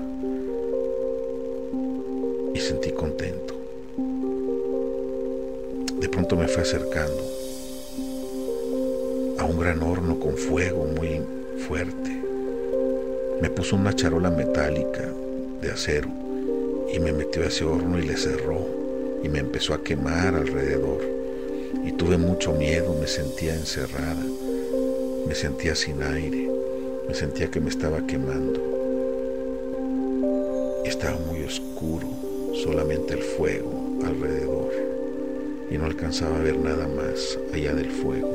y 2.54 2.58
sentí 2.60 2.90
contento 2.92 3.57
me 6.36 6.48
fue 6.48 6.62
acercando 6.62 7.22
a 9.38 9.44
un 9.44 9.58
gran 9.58 9.82
horno 9.82 10.18
con 10.18 10.36
fuego 10.36 10.84
muy 10.84 11.22
fuerte. 11.66 12.22
Me 13.40 13.48
puso 13.50 13.76
una 13.76 13.94
charola 13.94 14.30
metálica 14.30 15.04
de 15.62 15.70
acero 15.70 16.08
y 16.92 16.98
me 16.98 17.12
metió 17.12 17.42
a 17.42 17.46
ese 17.46 17.64
horno 17.64 17.98
y 17.98 18.02
le 18.02 18.16
cerró 18.16 18.66
y 19.22 19.28
me 19.28 19.38
empezó 19.38 19.74
a 19.74 19.82
quemar 19.82 20.34
alrededor. 20.34 21.00
Y 21.84 21.92
tuve 21.92 22.18
mucho 22.18 22.52
miedo, 22.52 22.94
me 23.00 23.06
sentía 23.06 23.54
encerrada, 23.54 24.22
me 25.26 25.34
sentía 25.34 25.74
sin 25.74 26.02
aire, 26.02 26.50
me 27.06 27.14
sentía 27.14 27.50
que 27.50 27.60
me 27.60 27.70
estaba 27.70 28.06
quemando. 28.06 28.60
Estaba 30.84 31.18
muy 31.18 31.42
oscuro, 31.44 32.08
solamente 32.64 33.14
el 33.14 33.22
fuego 33.22 33.72
alrededor 34.04 34.87
y 35.70 35.76
no 35.76 35.86
alcanzaba 35.86 36.38
a 36.38 36.42
ver 36.42 36.58
nada 36.58 36.88
más 36.88 37.38
allá 37.52 37.74
del 37.74 37.90
fuego. 37.90 38.30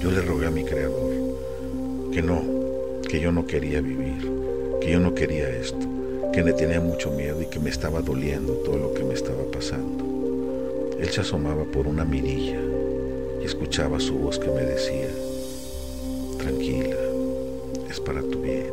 Yo 0.00 0.10
le 0.10 0.22
rogué 0.22 0.46
a 0.46 0.50
mi 0.50 0.64
Creador 0.64 1.12
que 2.12 2.22
no, 2.22 2.42
que 3.08 3.20
yo 3.20 3.32
no 3.32 3.46
quería 3.46 3.80
vivir, 3.80 4.30
que 4.80 4.92
yo 4.92 5.00
no 5.00 5.14
quería 5.14 5.48
esto, 5.48 5.86
que 6.32 6.42
me 6.42 6.52
tenía 6.52 6.80
mucho 6.80 7.10
miedo 7.10 7.42
y 7.42 7.46
que 7.46 7.58
me 7.58 7.70
estaba 7.70 8.00
doliendo 8.00 8.54
todo 8.64 8.78
lo 8.78 8.94
que 8.94 9.04
me 9.04 9.14
estaba 9.14 9.44
pasando. 9.52 10.04
Él 10.98 11.08
se 11.10 11.20
asomaba 11.20 11.64
por 11.64 11.86
una 11.86 12.04
mirilla 12.04 12.60
y 13.42 13.44
escuchaba 13.44 14.00
su 14.00 14.14
voz 14.14 14.38
que 14.38 14.50
me 14.50 14.62
decía, 14.62 15.08
tranquila, 16.38 16.96
es 17.90 18.00
para 18.00 18.22
tu 18.22 18.40
bien, 18.40 18.72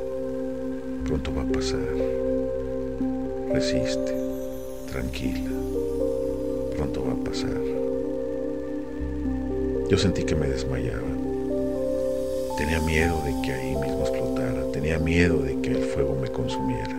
pronto 1.06 1.34
va 1.36 1.42
a 1.42 1.52
pasar, 1.52 1.80
resiste, 3.52 4.14
tranquila 4.92 5.55
pronto 6.75 7.03
va 7.05 7.13
a 7.13 7.24
pasar. 7.24 7.58
Yo 9.89 9.98
sentí 9.98 10.24
que 10.24 10.36
me 10.36 10.48
desmayaba. 10.48 11.08
Tenía 12.58 12.79
miedo 12.82 13.22
de 13.24 13.34
que 13.41 13.53
ahí 13.53 13.75
mismo 13.75 14.01
explotara. 14.01 14.72
Tenía 14.72 15.00
miedo 15.00 15.38
de 15.38 15.60
que 15.62 15.72
el 15.72 15.84
fuego 15.84 16.15
me 16.20 16.27
consumiera. 16.27 16.96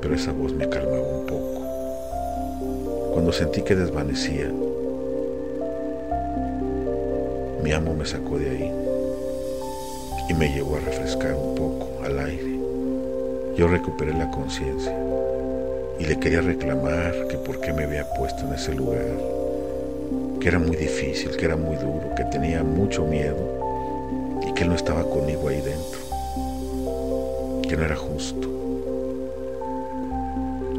Pero 0.00 0.14
esa 0.14 0.32
voz 0.32 0.52
me 0.52 0.68
calmaba 0.68 1.00
un 1.00 1.26
poco. 1.26 1.62
Cuando 3.12 3.32
sentí 3.32 3.62
que 3.62 3.74
desvanecía, 3.74 4.50
mi 7.62 7.72
amo 7.72 7.94
me 7.94 8.04
sacó 8.04 8.38
de 8.38 8.50
ahí 8.50 8.72
y 10.28 10.34
me 10.34 10.52
llevó 10.52 10.76
a 10.76 10.80
refrescar 10.80 11.34
un 11.34 11.54
poco 11.54 11.88
al 12.04 12.18
aire. 12.18 12.58
Yo 13.56 13.68
recuperé 13.68 14.12
la 14.12 14.30
conciencia 14.30 15.05
y 15.98 16.04
le 16.04 16.18
quería 16.18 16.40
reclamar 16.40 17.26
que 17.28 17.38
por 17.38 17.60
qué 17.60 17.72
me 17.72 17.84
había 17.84 18.04
puesto 18.14 18.46
en 18.46 18.52
ese 18.52 18.74
lugar, 18.74 19.16
que 20.40 20.48
era 20.48 20.58
muy 20.58 20.76
difícil, 20.76 21.36
que 21.36 21.44
era 21.46 21.56
muy 21.56 21.76
duro, 21.76 22.14
que 22.14 22.24
tenía 22.24 22.62
mucho 22.62 23.04
miedo 23.06 23.36
y 24.46 24.52
que 24.52 24.64
él 24.64 24.68
no 24.68 24.74
estaba 24.74 25.08
conmigo 25.08 25.48
ahí 25.48 25.62
dentro, 25.62 26.00
que 27.68 27.76
no 27.76 27.84
era 27.84 27.96
justo. 27.96 28.46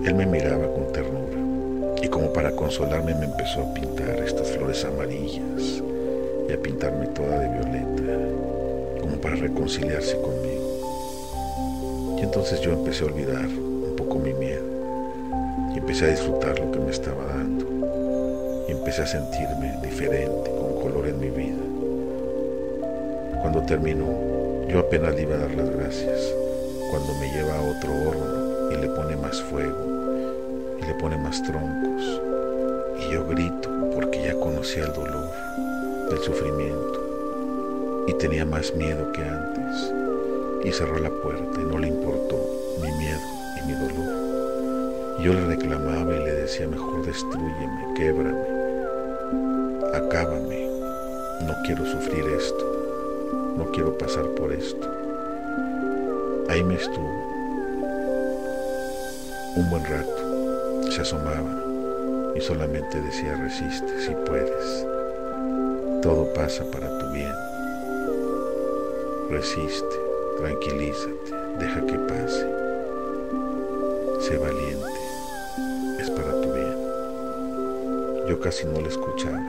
Él 0.06 0.13
me 0.13 0.25
miraba 0.25 0.71
con 0.71 0.91
ternura 0.93 1.97
y 2.01 2.08
como 2.08 2.32
para 2.32 2.51
consolarme 2.51 3.15
me 3.15 3.25
empezó 3.25 3.62
a 3.62 3.73
pintar 3.73 4.19
estas 4.19 4.47
flores 4.51 4.86
amarillas 4.86 5.82
y 6.47 6.53
a 6.53 6.62
pintarme 6.62 7.08
toda 7.08 7.39
de 7.39 7.49
violeta, 7.49 9.01
como 9.01 9.15
para 9.17 9.36
reconciliarse 9.36 10.15
conmigo. 10.21 10.58
Y 12.19 12.21
entonces 12.21 12.62
yo 12.62 12.71
empecé 12.71 13.03
a 13.03 13.08
olvidar 13.08 13.45
un 13.47 13.95
poco 13.97 14.19
mi 14.19 14.34
miedo 14.34 14.66
empecé 15.88 16.04
a 16.04 16.10
disfrutar 16.10 16.60
lo 16.60 16.69
que 16.69 16.80
me 16.80 16.91
estaba 16.91 17.23
dando 17.28 17.65
y 18.67 18.73
empecé 18.73 19.04
a 19.04 19.08
sentirme 19.08 19.73
diferente, 19.82 20.52
con 20.52 20.82
color 20.82 21.08
en 21.08 21.17
mi 21.17 21.30
vida. 21.30 21.63
Cuando 23.41 23.62
terminó, 23.62 24.06
yo 24.67 24.80
apenas 24.80 25.15
le 25.15 25.21
iba 25.21 25.36
a 25.36 25.38
dar 25.38 25.52
las 25.52 25.69
gracias, 25.69 26.34
cuando 26.91 27.13
me 27.13 27.32
lleva 27.32 27.56
a 27.56 27.62
otro 27.62 27.89
horno 28.06 28.71
y 28.73 28.82
le 28.82 28.89
pone 28.89 29.15
más 29.15 29.41
fuego 29.43 29.78
y 30.82 30.86
le 30.86 30.93
pone 30.95 31.15
más 31.19 31.41
troncos. 31.43 32.21
Y 33.00 33.13
yo 33.13 33.26
grito 33.26 33.69
porque 33.95 34.23
ya 34.23 34.34
conocía 34.34 34.84
el 34.84 34.91
dolor, 34.91 35.30
el 36.12 36.17
sufrimiento 36.17 38.04
y 38.08 38.13
tenía 38.15 38.43
más 38.43 38.76
miedo 38.76 39.10
que 39.13 39.21
antes. 39.21 39.93
Y 40.65 40.71
cerró 40.73 41.00
la 41.00 41.12
puerta 41.12 41.62
y 41.62 41.63
no 41.63 41.80
le 41.80 41.88
importó 41.88 42.38
mi 42.82 42.91
miedo 42.91 43.21
y 43.56 43.67
mi 43.67 43.73
dolor. 43.73 44.16
Yo 45.19 45.34
le 45.34 45.45
reclamaba 45.45 46.15
y 46.15 46.23
le 46.23 46.32
decía, 46.32 46.67
mejor 46.67 47.03
destruyeme, 47.03 47.93
québrame, 47.95 48.38
acábame, 49.91 50.69
no 51.41 51.56
quiero 51.65 51.84
sufrir 51.86 52.23
esto, 52.38 53.56
no 53.58 53.65
quiero 53.71 53.97
pasar 53.97 54.25
por 54.36 54.53
esto. 54.53 54.88
Ahí 56.49 56.63
me 56.63 56.75
estuvo 56.75 57.27
un 59.56 59.69
buen 59.71 59.84
rato, 59.86 60.91
se 60.91 61.01
asomaba 61.01 61.63
y 62.36 62.41
solamente 62.41 63.01
decía, 63.01 63.36
resiste, 63.38 63.99
si 63.99 64.13
puedes, 64.27 64.86
todo 66.03 66.32
pasa 66.36 66.63
para 66.71 66.95
tu 66.99 67.12
bien, 67.12 67.34
resiste, 69.32 69.95
tranquilízate, 70.38 71.34
deja 71.58 71.82
que 71.88 71.97
pase, 72.08 72.47
sé 74.21 74.38
valiente. 74.38 74.96
Yo 78.27 78.39
casi 78.41 78.65
no 78.65 78.81
le 78.81 78.89
escuchaba, 78.89 79.41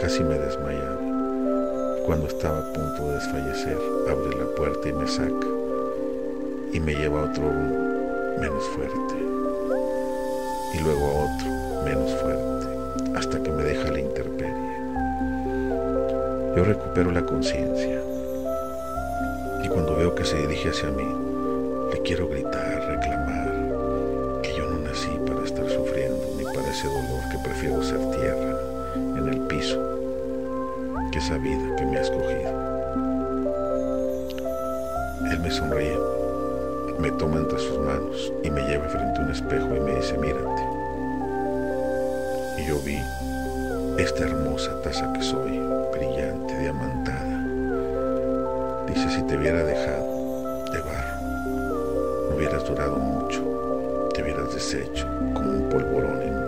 casi 0.00 0.22
me 0.22 0.38
desmayaba. 0.38 0.98
Cuando 2.06 2.28
estaba 2.28 2.58
a 2.58 2.72
punto 2.72 3.08
de 3.08 3.14
desfallecer, 3.14 3.78
abre 4.08 4.36
la 4.38 4.46
puerta 4.54 4.88
y 4.88 4.92
me 4.92 5.08
saca. 5.08 5.46
Y 6.72 6.78
me 6.78 6.94
lleva 6.94 7.22
a 7.22 7.24
otro 7.24 7.50
menos 8.40 8.64
fuerte. 8.76 9.14
Y 10.72 10.78
luego 10.84 11.04
a 11.04 11.24
otro 11.24 11.84
menos 11.84 12.14
fuerte. 12.20 12.66
Hasta 13.16 13.42
que 13.42 13.50
me 13.50 13.64
deja 13.64 13.90
la 13.90 13.98
intemperie. 13.98 14.70
Yo 16.56 16.62
recupero 16.62 17.10
la 17.10 17.26
conciencia. 17.26 18.00
Y 19.64 19.68
cuando 19.68 19.96
veo 19.96 20.14
que 20.14 20.24
se 20.24 20.36
dirige 20.36 20.68
hacia 20.68 20.90
mí, 20.90 21.08
le 21.92 22.00
quiero 22.02 22.28
gritar, 22.28 22.69
toma 37.20 37.36
entre 37.36 37.58
sus 37.58 37.78
manos 37.78 38.32
y 38.42 38.50
me 38.50 38.62
lleva 38.62 38.88
frente 38.88 39.20
a 39.20 39.24
un 39.24 39.30
espejo 39.30 39.76
y 39.76 39.80
me 39.80 39.94
dice, 39.94 40.16
mírate. 40.16 40.62
Y 42.56 42.64
yo 42.66 42.78
vi 42.80 42.98
esta 43.98 44.24
hermosa 44.24 44.80
taza 44.80 45.12
que 45.12 45.22
soy, 45.22 45.60
brillante, 45.92 46.58
diamantada. 46.58 47.44
Dice, 48.86 49.10
si 49.10 49.22
te 49.24 49.36
hubiera 49.36 49.62
dejado 49.62 50.64
de 50.72 50.80
barro, 50.80 51.20
no 52.30 52.36
hubieras 52.36 52.64
durado 52.64 52.96
mucho, 52.96 54.08
te 54.14 54.22
hubieras 54.22 54.54
deshecho 54.54 55.06
como 55.34 55.50
un 55.50 55.68
polvorón 55.68 56.22
en 56.22 56.40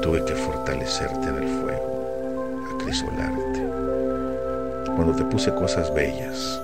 Tuve 0.00 0.24
que 0.24 0.34
fortalecerte 0.34 1.28
en 1.28 1.36
el 1.36 1.48
fuego, 1.60 2.56
acrisolarte. 2.74 3.60
Cuando 4.96 5.14
te 5.14 5.24
puse 5.24 5.54
cosas 5.54 5.94
bellas, 5.94 6.60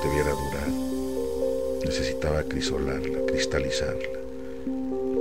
te 0.00 0.08
hubiera 0.08 0.30
durado. 0.30 1.80
Necesitaba 1.84 2.40
acrisolarla, 2.40 3.18
cristalizarla. 3.26 4.18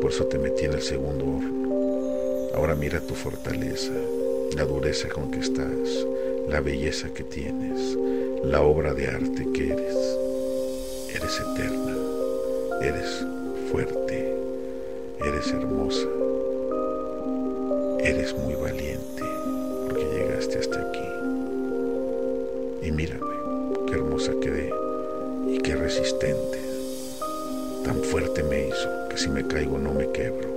Por 0.02 0.12
eso 0.12 0.26
te 0.26 0.38
metí 0.38 0.66
en 0.66 0.74
el 0.74 0.82
segundo 0.82 1.26
horno. 1.26 2.52
Ahora 2.56 2.76
mira 2.76 3.00
tu 3.02 3.16
fortaleza, 3.16 3.92
la 4.56 4.66
dureza 4.66 5.10
con 5.10 5.32
que 5.32 5.40
estás, 5.40 6.06
la 6.48 6.62
belleza 6.62 7.10
que 7.14 7.24
tienes, 7.24 7.98
la 8.44 8.62
obra 8.62 8.94
de 8.94 9.08
arte 9.08 9.48
que 9.54 9.74
eres. 9.74 9.96
Eres 11.14 11.40
eterna, 11.40 11.98
eres 12.82 13.26
fuerte, 13.72 14.36
eres 15.20 15.48
hermosa, 15.48 16.08
eres 18.04 18.34
muy 18.38 18.56
Tan 27.86 28.02
fuerte 28.02 28.42
me 28.42 28.68
hizo 28.68 28.90
que 29.10 29.16
si 29.16 29.30
me 29.30 29.46
caigo 29.46 29.78
no 29.78 29.94
me 29.94 30.12
quebro. 30.12 30.50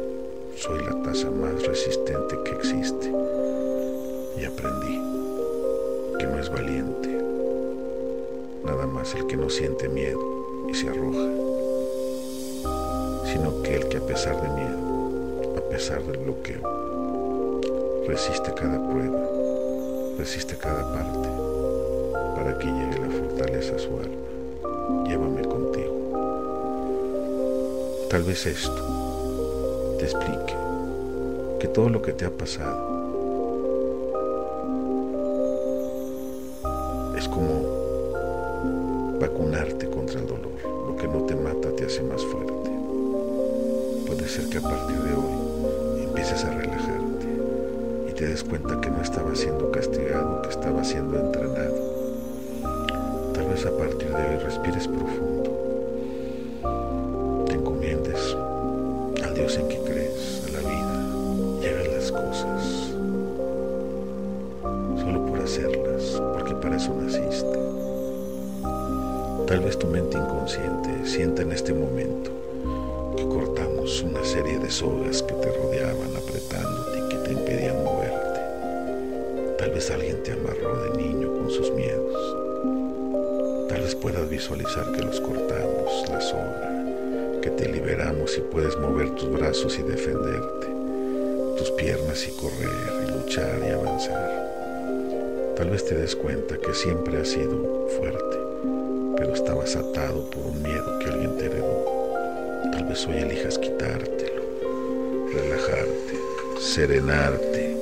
Soy 0.56 0.82
la 0.82 1.02
taza 1.02 1.30
más 1.30 1.62
resistente 1.66 2.38
que 2.42 2.52
existe. 2.52 3.12
Y 4.40 4.46
aprendí 4.46 4.98
que 6.18 6.26
no 6.26 6.38
es 6.38 6.48
valiente, 6.48 7.08
nada 8.64 8.86
más 8.86 9.14
el 9.14 9.26
que 9.26 9.36
no 9.36 9.50
siente 9.50 9.90
miedo 9.90 10.18
y 10.70 10.74
se 10.74 10.88
arroja, 10.88 11.28
sino 13.30 13.62
que 13.62 13.76
el 13.76 13.88
que 13.88 13.98
a 13.98 14.06
pesar 14.06 14.40
de 14.40 14.48
miedo, 14.48 15.58
a 15.58 15.68
pesar 15.68 16.02
del 16.04 16.16
bloqueo, 16.16 17.60
resiste 18.06 18.54
cada 18.54 18.82
prueba, 18.88 19.20
resiste 20.16 20.56
cada 20.56 20.82
parte, 20.94 21.28
para 22.36 22.58
que 22.58 22.66
llegue 22.66 23.00
la 23.00 23.10
fortaleza 23.10 23.78
su 23.78 23.90
alma. 23.90 25.04
Llévame 25.06 25.42
contigo. 25.42 25.87
Tal 28.08 28.22
vez 28.22 28.46
esto 28.46 29.96
te 29.98 30.06
explique 30.06 30.56
que 31.60 31.68
todo 31.68 31.90
lo 31.90 32.00
que 32.00 32.12
te 32.12 32.24
ha 32.24 32.30
pasado 32.30 32.97
Dios 59.38 59.56
en 59.56 59.68
que 59.68 59.78
crees, 59.78 60.42
a 60.48 60.50
la 60.50 60.58
vida, 60.58 61.60
llegan 61.60 61.94
las 61.96 62.10
cosas. 62.10 62.90
Solo 65.00 65.26
por 65.26 65.38
hacerlas, 65.38 66.20
porque 66.32 66.56
para 66.56 66.76
eso 66.76 66.92
naciste. 67.00 67.58
Tal 69.46 69.60
vez 69.60 69.78
tu 69.78 69.86
mente 69.86 70.18
inconsciente 70.18 70.90
sienta 71.04 71.42
en 71.42 71.52
este 71.52 71.72
momento 71.72 72.32
que 73.16 73.28
cortamos 73.28 74.02
una 74.02 74.24
serie 74.24 74.58
de 74.58 74.70
sogas 74.72 75.22
que 75.22 75.34
te 75.34 75.52
rodeaban 75.52 76.16
apretándote 76.16 76.98
y 76.98 77.08
que 77.08 77.16
te 77.28 77.32
impedían 77.32 77.84
moverte. 77.84 78.40
Tal 79.56 79.70
vez 79.70 79.88
alguien 79.92 80.20
te 80.24 80.32
amarró 80.32 80.82
de 80.82 81.00
niño 81.00 81.32
con 81.38 81.48
sus 81.48 81.70
miedos. 81.74 82.36
Tal 83.68 83.82
vez 83.82 83.94
puedas 83.94 84.28
visualizar 84.28 84.90
que 84.90 85.02
los 85.02 85.20
cortamos, 85.20 86.08
la 86.10 86.20
soga 86.20 86.77
que 87.48 87.64
te 87.64 87.68
liberamos 87.72 88.36
y 88.36 88.42
puedes 88.42 88.76
mover 88.78 89.14
tus 89.14 89.30
brazos 89.30 89.78
y 89.78 89.82
defenderte, 89.82 90.66
tus 91.56 91.70
piernas 91.72 92.28
y 92.28 92.32
correr 92.32 92.68
y 93.06 93.10
luchar 93.10 93.60
y 93.66 93.70
avanzar. 93.70 95.54
Tal 95.56 95.70
vez 95.70 95.84
te 95.86 95.94
des 95.94 96.14
cuenta 96.14 96.58
que 96.58 96.74
siempre 96.74 97.18
has 97.18 97.28
sido 97.28 97.88
fuerte, 97.96 98.36
pero 99.16 99.32
estabas 99.32 99.76
atado 99.76 100.28
por 100.28 100.46
un 100.46 100.62
miedo 100.62 100.98
que 100.98 101.06
alguien 101.06 101.38
te 101.38 101.46
heredó. 101.46 101.84
Tal 102.72 102.84
vez 102.84 103.06
hoy 103.06 103.16
elijas 103.16 103.56
quitártelo, 103.56 104.42
relajarte, 105.32 106.18
serenarte. 106.60 107.76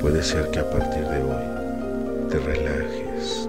Puede 0.00 0.22
ser 0.22 0.50
que 0.50 0.58
a 0.58 0.68
partir 0.68 1.04
de 1.04 1.22
hoy 1.22 2.28
te 2.28 2.38
relajes, 2.40 3.48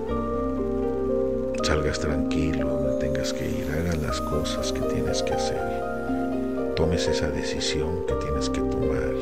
salgas 1.64 2.00
tranquilo 2.00 2.83
que 3.32 3.48
ir, 3.48 3.72
hagas 3.72 3.98
las 4.00 4.20
cosas 4.22 4.74
que 4.74 4.82
tienes 4.82 5.24
que 5.24 5.34
hacer, 5.34 6.74
tomes 6.76 7.08
esa 7.08 7.30
decisión 7.30 8.06
que 8.06 8.16
tienes 8.16 8.50
que 8.50 8.60
tomar. 8.60 9.14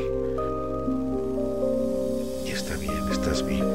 Y 2.46 2.50
está 2.50 2.76
bien, 2.78 2.98
estás 3.12 3.46
vivo. 3.46 3.70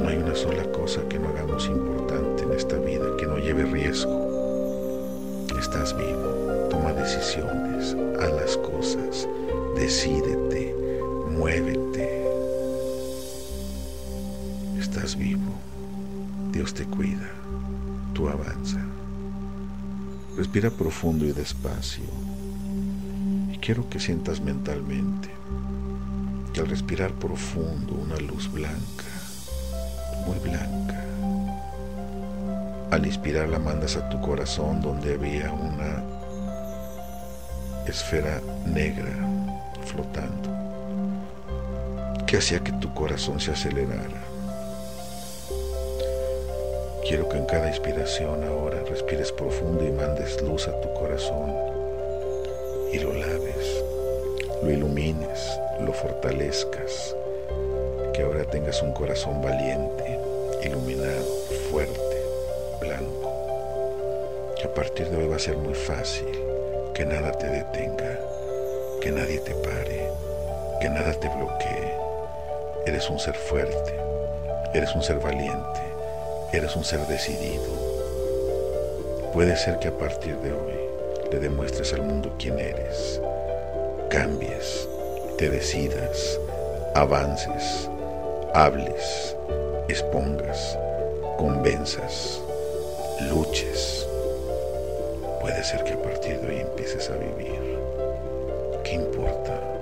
No 0.00 0.08
hay 0.08 0.16
una 0.16 0.34
sola 0.34 0.64
cosa 0.72 1.02
que 1.10 1.18
no 1.18 1.28
hagamos 1.28 1.66
importante 1.66 2.44
en 2.44 2.52
esta 2.52 2.76
vida 2.78 3.04
que 3.18 3.26
no 3.26 3.36
lleve 3.38 3.64
riesgo. 3.64 5.46
Estás 5.58 5.94
vivo, 5.96 6.68
toma 6.70 6.92
decisiones, 6.94 7.94
haz 8.20 8.32
las 8.32 8.56
cosas, 8.56 9.28
decídete, 9.76 10.74
muévete. 11.28 12.24
Estás 14.78 15.16
vivo. 15.16 15.52
Dios 16.52 16.72
te 16.72 16.84
cuida, 16.84 17.28
tú 18.14 18.28
avanza. 18.28 18.78
Respira 20.36 20.70
profundo 20.70 21.26
y 21.26 21.32
despacio. 21.32 22.04
Y 23.52 23.58
quiero 23.58 23.88
que 23.90 24.00
sientas 24.00 24.40
mentalmente 24.40 25.30
que 26.52 26.60
al 26.60 26.68
respirar 26.68 27.12
profundo 27.12 27.94
una 27.94 28.16
luz 28.16 28.50
blanca, 28.50 29.04
muy 30.26 30.38
blanca, 30.38 31.04
al 32.92 33.04
inspirar 33.06 33.48
la 33.48 33.58
mandas 33.58 33.96
a 33.96 34.08
tu 34.08 34.20
corazón 34.20 34.80
donde 34.80 35.14
había 35.14 35.52
una 35.52 36.04
esfera 37.86 38.40
negra 38.64 39.12
flotando 39.84 40.54
que 42.26 42.38
hacía 42.38 42.60
que 42.60 42.72
tu 42.72 42.94
corazón 42.94 43.40
se 43.40 43.50
acelerara 43.50 44.33
Quiero 47.06 47.28
que 47.28 47.36
en 47.36 47.44
cada 47.44 47.68
inspiración 47.68 48.42
ahora 48.44 48.82
respires 48.88 49.30
profundo 49.30 49.84
y 49.84 49.90
mandes 49.90 50.40
luz 50.40 50.68
a 50.68 50.80
tu 50.80 50.90
corazón 50.94 51.54
y 52.90 52.98
lo 52.98 53.12
laves, 53.12 53.84
lo 54.62 54.70
ilumines, 54.70 55.60
lo 55.80 55.92
fortalezcas, 55.92 57.14
que 58.14 58.22
ahora 58.22 58.44
tengas 58.44 58.80
un 58.80 58.92
corazón 58.92 59.42
valiente, 59.42 60.18
iluminado, 60.64 61.26
fuerte, 61.70 62.22
blanco, 62.80 63.30
que 64.58 64.66
a 64.66 64.72
partir 64.72 65.10
de 65.10 65.18
hoy 65.18 65.28
va 65.28 65.36
a 65.36 65.40
ser 65.40 65.58
muy 65.58 65.74
fácil, 65.74 66.30
que 66.94 67.04
nada 67.04 67.32
te 67.32 67.48
detenga, 67.48 68.18
que 69.02 69.10
nadie 69.10 69.40
te 69.40 69.54
pare, 69.56 70.08
que 70.80 70.88
nada 70.88 71.12
te 71.12 71.28
bloquee. 71.28 71.92
Eres 72.86 73.10
un 73.10 73.18
ser 73.18 73.34
fuerte, 73.34 73.94
eres 74.72 74.94
un 74.94 75.02
ser 75.02 75.18
valiente 75.18 75.83
Eres 76.54 76.76
un 76.76 76.84
ser 76.84 77.00
decidido. 77.08 77.64
Puede 79.32 79.56
ser 79.56 79.80
que 79.80 79.88
a 79.88 79.98
partir 79.98 80.36
de 80.36 80.52
hoy 80.52 80.78
le 81.32 81.40
demuestres 81.40 81.92
al 81.92 82.02
mundo 82.02 82.32
quién 82.38 82.60
eres. 82.60 83.20
Cambies, 84.08 84.88
te 85.36 85.50
decidas, 85.50 86.38
avances, 86.94 87.90
hables, 88.54 89.36
expongas, 89.88 90.78
convenzas, 91.38 92.40
luches. 93.22 94.06
Puede 95.40 95.64
ser 95.64 95.82
que 95.82 95.94
a 95.94 96.02
partir 96.02 96.38
de 96.38 96.46
hoy 96.46 96.60
empieces 96.60 97.10
a 97.10 97.16
vivir. 97.16 97.80
¿Qué 98.84 98.92
importa 98.92 99.73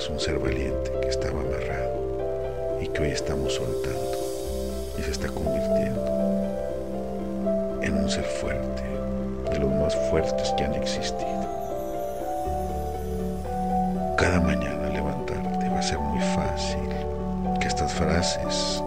eres 0.00 0.10
un 0.10 0.20
ser 0.20 0.38
valiente 0.38 0.90
estaba 1.06 1.40
amarrado 1.40 2.78
y 2.80 2.86
que 2.88 3.02
hoy 3.02 3.10
estamos 3.10 3.52
soltando 3.52 4.18
y 4.98 5.02
se 5.02 5.10
está 5.10 5.28
convirtiendo 5.28 6.00
en 7.82 7.94
un 7.96 8.08
ser 8.08 8.24
fuerte, 8.24 8.82
de 9.50 9.58
los 9.58 9.70
más 9.70 9.94
fuertes 10.08 10.54
que 10.56 10.64
han 10.64 10.74
existido. 10.74 11.44
Cada 14.16 14.40
mañana 14.40 14.88
levantarte 14.88 15.68
va 15.68 15.78
a 15.78 15.82
ser 15.82 15.98
muy 15.98 16.20
fácil 16.34 16.88
que 17.60 17.68
estas 17.68 17.92
frases 17.92 18.82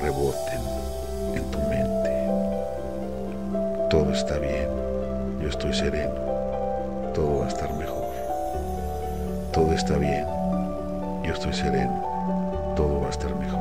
reboten 0.00 0.62
en 1.34 1.50
tu 1.50 1.58
mente. 1.58 2.10
Todo 3.90 4.12
está 4.12 4.38
bien, 4.38 4.68
yo 5.42 5.48
estoy 5.50 5.74
sereno, 5.74 6.14
todo 7.14 7.40
va 7.40 7.44
a 7.46 7.48
estar 7.48 7.70
mejor. 7.74 7.97
Todo 9.58 9.72
está 9.72 9.96
bien, 9.96 10.24
yo 11.24 11.32
estoy 11.32 11.52
sereno, 11.52 12.00
todo 12.76 13.00
va 13.00 13.08
a 13.08 13.10
estar 13.10 13.34
mejor. 13.34 13.58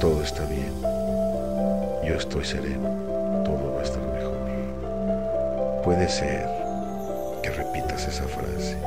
Todo 0.00 0.22
está 0.22 0.42
bien, 0.44 0.72
yo 2.02 2.14
estoy 2.14 2.46
sereno, 2.46 2.88
todo 3.44 3.74
va 3.74 3.80
a 3.80 3.84
estar 3.84 4.02
mejor. 4.02 4.38
Puede 5.84 6.08
ser 6.08 6.48
que 7.42 7.50
repitas 7.50 8.08
esa 8.08 8.24
frase 8.24 8.78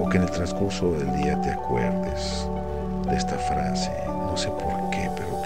o 0.00 0.08
que 0.08 0.16
en 0.16 0.22
el 0.22 0.30
transcurso 0.30 0.92
del 0.92 1.12
día 1.18 1.38
te 1.42 1.50
acuerdes 1.50 2.48
de 3.10 3.14
esta 3.14 3.36
frase, 3.36 3.92
no 4.06 4.38
sé 4.38 4.48
por 4.48 4.88
qué, 4.88 5.10
pero 5.18 5.41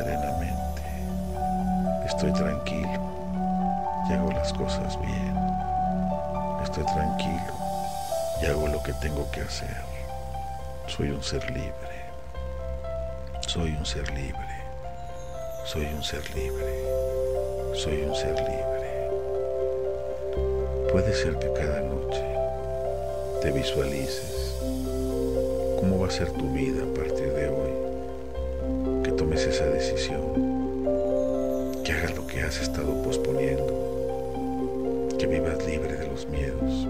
serenamente. 0.00 0.82
Estoy 2.06 2.32
tranquilo 2.32 3.00
y 4.08 4.12
hago 4.14 4.32
las 4.32 4.52
cosas 4.54 4.98
bien. 5.00 5.36
Estoy 6.64 6.84
tranquilo 6.84 7.54
y 8.40 8.46
hago 8.46 8.68
lo 8.68 8.82
que 8.82 8.94
tengo 8.94 9.30
que 9.30 9.42
hacer. 9.42 9.76
Soy 10.86 11.10
un 11.10 11.22
ser 11.22 11.44
libre. 11.50 12.00
Soy 13.46 13.76
un 13.76 13.84
ser 13.84 14.08
libre. 14.12 14.60
Soy 15.66 15.84
un 15.84 16.02
ser 16.02 16.22
libre. 16.34 16.84
Soy 17.74 18.02
un 18.02 18.14
ser 18.14 18.34
libre. 18.38 19.10
Puede 20.92 21.12
ser 21.14 21.38
que 21.38 21.52
cada 21.52 21.80
noche 21.82 22.24
te 23.42 23.52
visualices 23.52 24.56
cómo 25.78 26.00
va 26.00 26.08
a 26.08 26.10
ser 26.10 26.30
tu 26.32 26.50
vida 26.52 26.82
a 26.82 26.94
partir 26.94 27.19
tomes 29.20 29.46
esa 29.46 29.66
decisión. 29.66 30.22
Que 31.84 31.92
hagas 31.92 32.16
lo 32.16 32.26
que 32.26 32.40
has 32.40 32.58
estado 32.62 33.02
posponiendo. 33.02 33.66
Que 35.18 35.26
vivas 35.26 35.58
libre 35.66 35.94
de 35.94 36.06
los 36.06 36.26
miedos. 36.26 36.88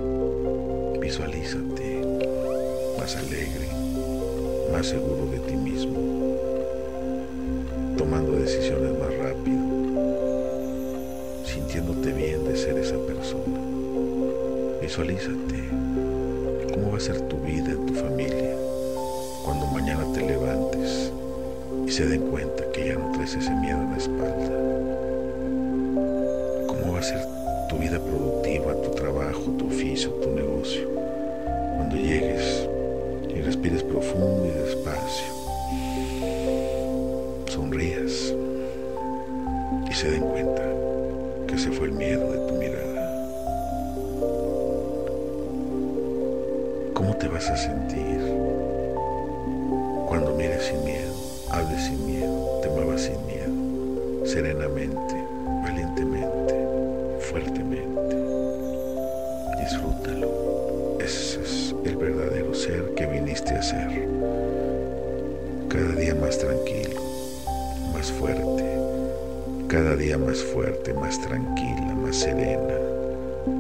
Visualízate 1.01 2.07
más 2.97 3.17
alegre, 3.17 3.67
más 4.71 4.87
seguro 4.87 5.27
de 5.27 5.41
ti 5.41 5.57
mismo, 5.57 5.99
tomando 7.99 8.31
decisiones 8.31 8.97
más 8.97 9.13
rápido, 9.19 9.59
sintiéndote 11.45 12.13
bien 12.13 12.45
de 12.45 12.57
ser 12.57 12.79
esa 12.79 12.97
persona. 13.09 13.59
Visualízate 14.81 15.65
cómo 16.75 16.93
va 16.93 16.99
a 16.99 17.01
ser 17.01 17.21
tu 17.23 17.39
vida 17.39 17.75
tu 17.89 17.95
familia 17.95 18.55
cuando 19.43 19.67
mañana 19.67 20.05
te 20.13 20.21
levantes 20.21 21.11
y 21.91 21.93
se 21.93 22.07
den 22.07 22.21
cuenta 22.31 22.63
que 22.73 22.87
ya 22.87 22.95
no 22.95 23.11
traes 23.11 23.35
ese 23.35 23.51
miedo 23.51 23.83
en 23.83 23.91
la 23.91 23.97
espalda. 23.97 24.53
¿Cómo 26.69 26.93
va 26.93 27.01
a 27.01 27.03
ser 27.03 27.21
tu 27.69 27.79
vida 27.79 27.99
productiva, 27.99 28.81
tu 28.81 28.91
trabajo, 28.93 29.51
tu 29.59 29.67
oficio, 29.67 30.11
tu 30.23 30.31
negocio? 30.31 30.89
Cuando 31.75 31.97
llegues 31.97 32.69
y 33.29 33.41
respires 33.41 33.83
profundo 33.83 34.47
y 34.47 34.51
despacio, 34.51 35.27
sonrías 37.49 38.35
y 39.91 39.93
se 39.93 40.13
den 40.13 40.23
cuenta 40.23 40.63
que 41.49 41.59
se 41.59 41.73
fue 41.73 41.89
el 41.89 41.93
miedo 41.95 42.31
de 42.31 42.39
tu 42.47 42.55
mirada. 42.55 43.15
¿Cómo 46.95 47.17
te 47.17 47.27
vas 47.27 47.51
a 47.51 47.57
sentir 47.57 48.21
cuando 50.07 50.37
mires 50.37 50.67
sin 50.67 50.85
miedo, 50.85 51.00
hables 51.51 51.85
sin 51.85 52.07
miedo, 52.07 52.61
te 52.63 52.69
muevas 52.71 53.03
sin 53.03 53.27
miedo, 53.27 54.27
serenamente, 54.27 55.15
valientemente, 55.63 56.55
fuertemente? 57.21 58.17
Disfrútalo. 59.61 60.99
Ese 61.01 61.41
es 61.41 61.75
el 61.85 61.97
verdadero 61.97 62.55
ser 62.55 62.95
que 62.95 63.07
viniste 63.07 63.55
a 63.55 63.63
ser. 63.63 64.09
Cada 65.69 65.93
día 65.95 66.15
más 66.15 66.39
tranquilo, 66.39 67.01
más 67.93 68.11
fuerte, 68.13 68.65
cada 69.69 69.97
día 69.97 70.19
más 70.19 70.39
fuerte, 70.39 70.93
más 70.95 71.21
tranquila, 71.21 71.95
más 71.95 72.17
serena, 72.17 72.75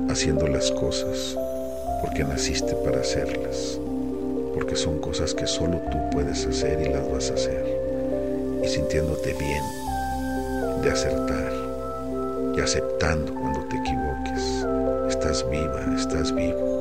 haciendo 0.08 0.46
las 0.48 0.70
cosas 0.72 1.36
porque 2.00 2.24
naciste 2.24 2.74
para 2.76 3.00
hacerlas, 3.00 3.78
porque 4.54 4.74
son 4.74 4.98
cosas 4.98 5.34
que 5.34 5.46
solo 5.46 5.80
tú 5.90 5.98
puedes 6.10 6.46
hacer 6.46 6.80
y 6.82 6.88
las 6.88 7.10
vas 7.10 7.30
a 7.30 7.34
hacer, 7.34 7.69
sintiéndote 8.70 9.34
bien 9.34 9.64
de 10.82 10.90
acertar 10.90 11.52
y 12.56 12.60
aceptando 12.60 13.34
cuando 13.34 13.60
te 13.64 13.76
equivoques. 13.76 14.66
Estás 15.08 15.44
viva, 15.50 15.84
estás 15.96 16.32
vivo. 16.32 16.80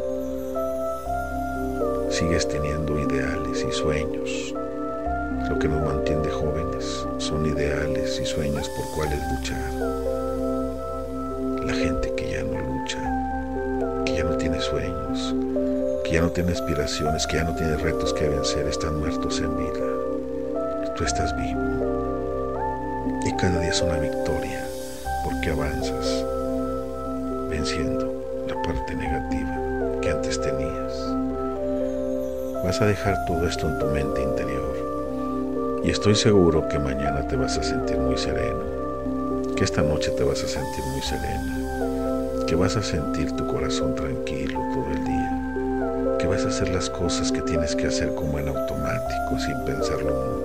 Sigues 2.11 2.47
teniendo 2.47 2.99
ideales 2.99 3.65
y 3.67 3.71
sueños. 3.71 4.53
Lo 5.49 5.57
que 5.57 5.67
nos 5.67 5.83
mantiene 5.83 6.29
jóvenes 6.29 7.07
son 7.17 7.45
ideales 7.47 8.19
y 8.21 8.25
sueños 8.25 8.69
por 8.69 8.85
cuales 8.91 9.19
luchar. 9.31 9.71
La 11.65 11.73
gente 11.73 12.13
que 12.15 12.31
ya 12.31 12.43
no 12.43 12.59
lucha, 12.59 14.03
que 14.05 14.13
ya 14.13 14.23
no 14.23 14.37
tiene 14.37 14.61
sueños, 14.61 15.35
que 16.03 16.11
ya 16.11 16.21
no 16.21 16.29
tiene 16.29 16.51
aspiraciones, 16.51 17.25
que 17.25 17.37
ya 17.37 17.45
no 17.45 17.55
tiene 17.55 17.77
retos 17.77 18.13
que 18.13 18.29
vencer, 18.29 18.67
están 18.67 18.99
muertos 18.99 19.39
en 19.41 19.57
vida. 19.57 19.98
Estás 21.05 21.35
vivo. 21.37 21.61
Y 23.25 23.31
cada 23.37 23.59
día 23.61 23.69
es 23.69 23.81
una 23.81 23.97
victoria 23.97 24.61
porque 25.23 25.49
avanzas 25.49 26.25
venciendo 27.49 28.45
la 28.47 28.61
parte 28.61 28.95
negativa 28.95 29.57
que 30.01 30.11
antes 30.11 30.39
tenías. 30.41 30.93
Vas 32.63 32.81
a 32.81 32.85
dejar 32.85 33.25
todo 33.25 33.47
esto 33.47 33.67
en 33.67 33.79
tu 33.79 33.85
mente 33.87 34.21
interior 34.21 35.79
y 35.83 35.89
estoy 35.89 36.15
seguro 36.15 36.67
que 36.67 36.77
mañana 36.77 37.25
te 37.27 37.37
vas 37.37 37.57
a 37.57 37.63
sentir 37.63 37.97
muy 37.97 38.17
sereno, 38.17 39.55
que 39.55 39.63
esta 39.63 39.81
noche 39.81 40.11
te 40.11 40.23
vas 40.23 40.43
a 40.43 40.47
sentir 40.47 40.83
muy 40.91 41.01
serena, 41.01 42.45
que 42.45 42.55
vas 42.55 42.75
a 42.75 42.83
sentir 42.83 43.31
tu 43.31 43.47
corazón 43.47 43.95
tranquilo 43.95 44.59
todo 44.73 44.91
el 44.91 45.03
día, 45.05 46.17
que 46.19 46.27
vas 46.27 46.43
a 46.43 46.49
hacer 46.49 46.69
las 46.69 46.89
cosas 46.89 47.31
que 47.31 47.41
tienes 47.41 47.75
que 47.75 47.87
hacer 47.87 48.13
como 48.15 48.37
en 48.37 48.49
automático 48.49 49.39
sin 49.39 49.63
pensarlo 49.63 50.13
mucho, 50.13 50.38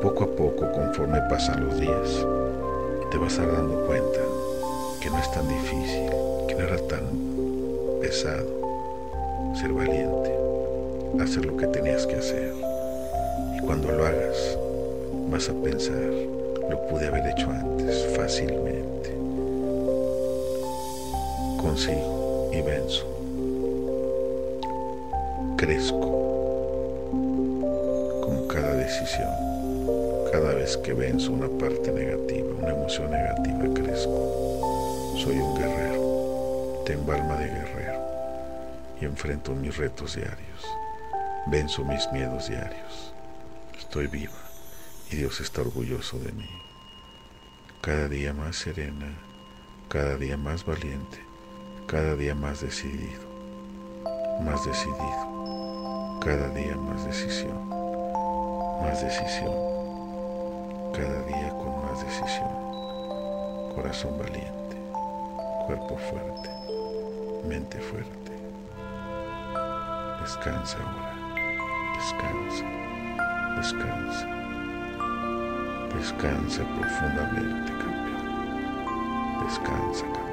poco 0.00 0.24
a 0.24 0.26
poco 0.26 0.72
conforme 0.72 1.20
pasan 1.28 1.66
los 1.66 1.80
días 1.80 2.26
te 3.10 3.18
vas 3.18 3.38
a 3.38 3.46
dar 3.46 3.56
dando 3.56 3.86
cuenta 3.86 4.20
que 5.00 5.08
no 5.10 5.18
es 5.18 5.30
tan 5.30 5.48
difícil, 5.48 6.10
que 6.48 6.54
no 6.54 6.64
era 6.64 6.76
tan 6.88 7.04
pesado 8.00 8.46
ser 9.54 9.72
valiente, 9.72 10.34
hacer 11.20 11.46
lo 11.46 11.56
que 11.56 11.66
tenías 11.68 12.06
que 12.06 12.16
hacer. 12.16 12.52
Y 13.56 13.60
cuando 13.60 13.92
lo 13.92 14.04
hagas, 14.04 14.58
vas 15.30 15.48
a 15.48 15.54
pensar, 15.54 16.10
lo 16.68 16.86
pude 16.88 17.06
haber 17.06 17.26
hecho 17.28 17.48
antes, 17.50 18.06
fácilmente. 18.16 19.16
Consigo 21.58 22.50
y 22.52 22.60
venzo. 22.60 23.06
Crezco 25.56 26.00
con 28.20 28.48
cada 28.48 28.74
decisión. 28.74 29.55
Cada 30.36 30.52
vez 30.52 30.76
que 30.76 30.92
venzo 30.92 31.32
una 31.32 31.48
parte 31.48 31.90
negativa, 31.90 32.46
una 32.60 32.68
emoción 32.68 33.10
negativa, 33.10 33.72
crezco. 33.72 35.14
Soy 35.16 35.34
un 35.38 35.54
guerrero. 35.58 36.82
Tengo 36.84 37.10
alma 37.12 37.36
de 37.36 37.46
guerrero. 37.46 37.98
Y 39.00 39.06
enfrento 39.06 39.54
mis 39.54 39.78
retos 39.78 40.14
diarios. 40.14 40.62
Venzo 41.46 41.86
mis 41.86 42.06
miedos 42.12 42.48
diarios. 42.48 43.14
Estoy 43.78 44.08
viva 44.08 44.36
y 45.10 45.16
Dios 45.16 45.40
está 45.40 45.62
orgulloso 45.62 46.18
de 46.18 46.32
mí. 46.32 46.50
Cada 47.80 48.06
día 48.06 48.34
más 48.34 48.56
serena, 48.56 49.08
cada 49.88 50.18
día 50.18 50.36
más 50.36 50.66
valiente, 50.66 51.18
cada 51.86 52.14
día 52.14 52.34
más 52.34 52.60
decidido, 52.60 53.24
más 54.42 54.66
decidido, 54.66 56.20
cada 56.20 56.50
día 56.50 56.76
más 56.76 57.06
decisión, 57.06 57.70
más 58.82 59.00
decisión, 59.00 59.75
cada 60.96 61.22
día 61.24 61.50
con 61.58 61.82
más 61.82 62.00
decisión, 62.02 62.48
corazón 63.74 64.16
valiente, 64.18 64.76
cuerpo 65.66 65.98
fuerte, 65.98 66.48
mente 67.46 67.78
fuerte. 67.80 68.32
Descansa 70.22 70.78
ahora. 70.78 71.12
Descansa, 71.96 72.64
descansa, 73.56 74.26
descansa 75.94 76.62
profundamente, 76.78 77.72
campeón. 77.72 79.46
Descansa, 79.46 80.04
campeón. 80.04 80.25